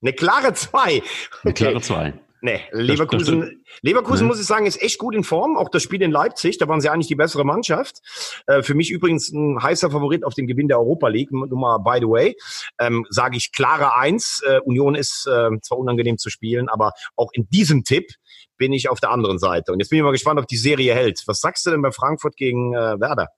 [0.00, 1.02] Eine klare zwei.
[1.42, 2.14] Eine klare Zwei.
[2.40, 4.28] Nee, das Leverkusen, Leverkusen Nee.
[4.28, 5.56] muss ich sagen, ist echt gut in Form.
[5.56, 7.98] Auch das Spiel in Leipzig, da waren sie eigentlich die bessere Mannschaft.
[8.46, 11.32] Äh, für mich übrigens ein heißer Favorit auf den Gewinn der Europa League.
[11.32, 12.36] Nur mal by the way,
[12.78, 14.42] ähm, sage ich klare Eins.
[14.46, 18.12] Äh, Union ist äh, zwar unangenehm zu spielen, aber auch in diesem Tipp
[18.56, 19.72] bin ich auf der anderen Seite.
[19.72, 21.22] Und jetzt bin ich mal gespannt, ob die Serie hält.
[21.26, 23.28] Was sagst du denn bei Frankfurt gegen äh, Werder?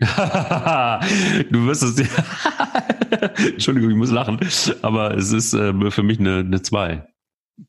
[0.00, 1.96] du wirst es.
[3.52, 4.38] Entschuldigung, ich muss lachen.
[4.82, 7.04] Aber es ist äh, für mich eine, eine Zwei.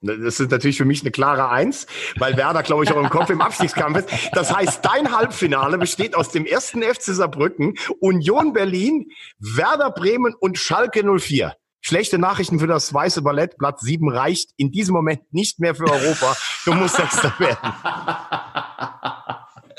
[0.01, 1.87] Das ist natürlich für mich eine klare Eins,
[2.17, 4.09] weil Werder, glaube ich, auch im Kopf im Abstiegskampf ist.
[4.33, 9.07] Das heißt, dein Halbfinale besteht aus dem ersten FC Saarbrücken, Union Berlin,
[9.39, 11.55] Werder Bremen und Schalke 04.
[11.81, 13.57] Schlechte Nachrichten für das weiße Ballett.
[13.57, 16.35] Platz 7 reicht in diesem Moment nicht mehr für Europa.
[16.65, 17.57] Du musst Sechster werden.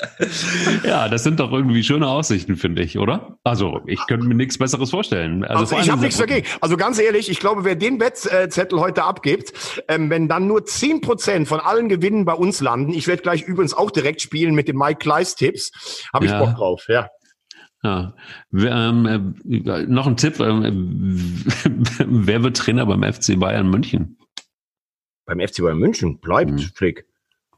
[0.83, 3.37] Ja, das sind doch irgendwie schöne Aussichten, finde ich, oder?
[3.43, 5.43] Also, ich könnte mir nichts Besseres vorstellen.
[5.43, 6.45] Also vor ich habe nichts dagegen.
[6.59, 9.53] Also ganz ehrlich, ich glaube, wer den Wettzettel heute abgibt,
[9.87, 13.73] ähm, wenn dann nur 10% von allen Gewinnen bei uns landen, ich werde gleich übrigens
[13.73, 15.71] auch direkt spielen mit den Mike Kleiss Tipps,
[16.13, 16.39] habe ich Ja.
[16.43, 17.07] Bock drauf, ja.
[17.83, 18.13] Ja.
[18.53, 20.39] Ähm, äh, noch ein Tipp.
[20.39, 21.43] Ähm,
[22.05, 24.17] wer wird Trainer beim FC Bayern München?
[25.25, 26.59] Beim FC Bayern München bleibt Mhm.
[26.75, 27.05] Flick.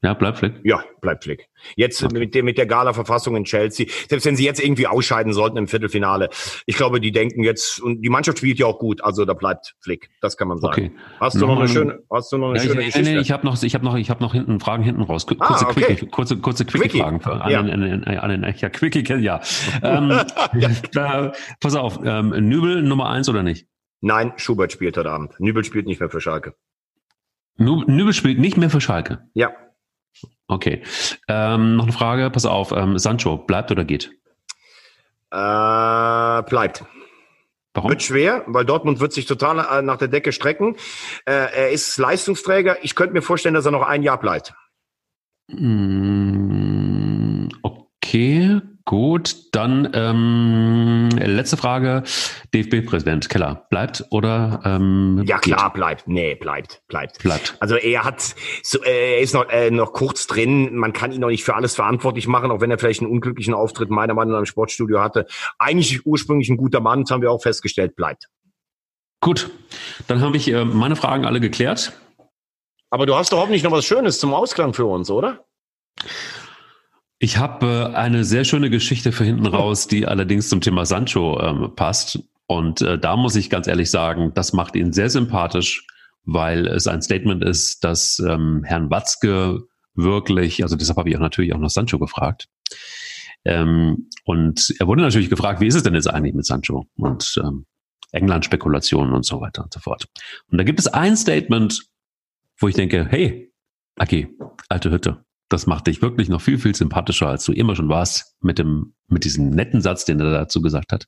[0.04, 0.54] Ja, bleib Flick.
[0.66, 1.48] Ja, bleibt Flick.
[1.78, 2.20] Jetzt Okay.
[2.20, 5.68] mit der, mit der Gala-Verfassung in Chelsea, selbst wenn sie jetzt irgendwie ausscheiden sollten im
[5.70, 6.30] Viertelfinale,
[6.66, 9.76] ich glaube, die denken jetzt, und die Mannschaft spielt ja auch gut, also da bleibt
[9.80, 10.10] Flick.
[10.20, 10.74] Das kann man sagen.
[10.74, 10.92] Okay.
[11.22, 13.12] Hast du noch eine schöne, hast du noch eine Ja, ich, schöne nee, Geschichte?
[13.14, 15.26] nee, ich habe noch, ich habe noch, ich habe noch hinten Fragen hinten raus.
[15.40, 15.82] Ah, Kurze, okay.
[15.86, 16.90] Quickie, kurze, kurze Quickie.
[16.90, 17.60] Quickie-Fragen für Ja.
[17.62, 19.40] an, an, an, an, ja, Quickie, ja.
[19.82, 20.12] ähm,
[20.52, 21.32] äh,
[21.62, 23.68] pass auf, ähm, Nübel Nummer eins oder nicht?
[24.02, 25.40] Nein, Schubert spielt heute Abend.
[25.40, 26.56] Nübel spielt nicht mehr für Schalke.
[27.56, 29.20] Nübel spielt nicht mehr für Schalke.
[29.34, 29.52] Ja,
[30.54, 30.84] Okay.
[31.28, 34.12] Ähm, noch eine Frage, pass auf, ähm, Sancho, bleibt oder geht?
[35.32, 36.86] äh, bleibt.
[37.74, 37.90] Warum?
[37.90, 40.76] Wird schwer, weil Dortmund wird sich total äh, nach der Decke strecken.
[41.26, 42.84] Äh, er ist Leistungsträger.
[42.84, 44.54] Ich könnte mir vorstellen, dass er noch ein Jahr bleibt.
[45.48, 49.36] Mm, Okay, gut.
[49.54, 52.04] Dann ähm, letzte Frage.
[52.54, 55.56] DFB-Präsident Keller bleibt oder ähm, Ja, geht?
[55.56, 56.08] klar, bleibt.
[56.08, 57.20] Nee, bleibt, bleibt.
[57.24, 57.56] Bleibt.
[57.60, 60.76] Also er hat, so, äh, er ist noch, äh, noch kurz drin.
[60.76, 63.54] Man kann ihn noch nicht für alles verantwortlich machen, auch wenn er vielleicht einen unglücklichen
[63.54, 65.26] Auftritt meiner Meinung nach im Sportstudio hatte.
[65.60, 68.28] Eigentlich ursprünglich ein guter Mann, das haben wir auch festgestellt, bleibt.
[69.22, 69.52] Gut,
[70.08, 71.94] dann habe ich äh, meine Fragen alle geklärt.
[72.90, 75.46] Aber du hast doch hoffentlich noch was Schönes zum Ausklang für uns, oder?
[77.24, 81.40] Ich habe äh, eine sehr schöne Geschichte für hinten raus, die allerdings zum Thema Sancho
[81.40, 82.20] ähm, passt.
[82.48, 85.88] Und äh, da muss ich ganz ehrlich sagen, das macht ihn sehr sympathisch,
[86.26, 89.62] weil es ein Statement ist, dass ähm, Herrn Watzke
[89.96, 92.50] wirklich, also deshalb habe ich auch natürlich auch nach Sancho gefragt.
[93.46, 96.88] Ähm, und er wurde natürlich gefragt, wie ist es denn jetzt eigentlich mit Sancho?
[96.98, 97.66] Und ähm,
[98.12, 100.10] England-Spekulationen und so weiter und so fort.
[100.52, 101.88] Und da gibt es ein Statement,
[102.58, 103.50] wo ich denke, hey,
[103.96, 104.28] Aki,
[104.68, 108.36] alte Hütte, das macht dich wirklich noch viel, viel sympathischer, als du immer schon warst,
[108.42, 111.08] mit dem, mit diesem netten Satz, den er dazu gesagt hat.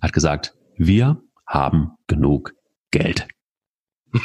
[0.00, 2.54] Er hat gesagt, wir haben genug
[2.92, 3.26] Geld.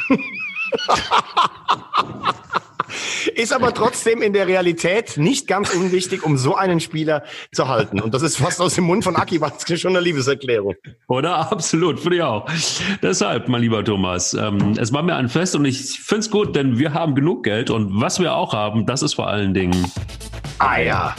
[3.34, 8.00] Ist aber trotzdem in der Realität nicht ganz unwichtig, um so einen Spieler zu halten.
[8.00, 10.74] Und das ist fast aus dem Mund von Aki Watzke schon eine Liebeserklärung.
[11.08, 11.36] Oder?
[11.52, 12.46] Absolut, finde ich auch.
[13.02, 16.56] Deshalb, mein lieber Thomas, ähm, es war mir ein Fest und ich finde es gut,
[16.56, 19.90] denn wir haben genug Geld und was wir auch haben, das ist vor allen Dingen
[20.58, 21.14] Eier.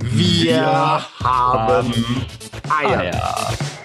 [0.00, 1.94] Wir, wir haben
[2.68, 2.98] Eier.
[2.98, 3.81] Eier.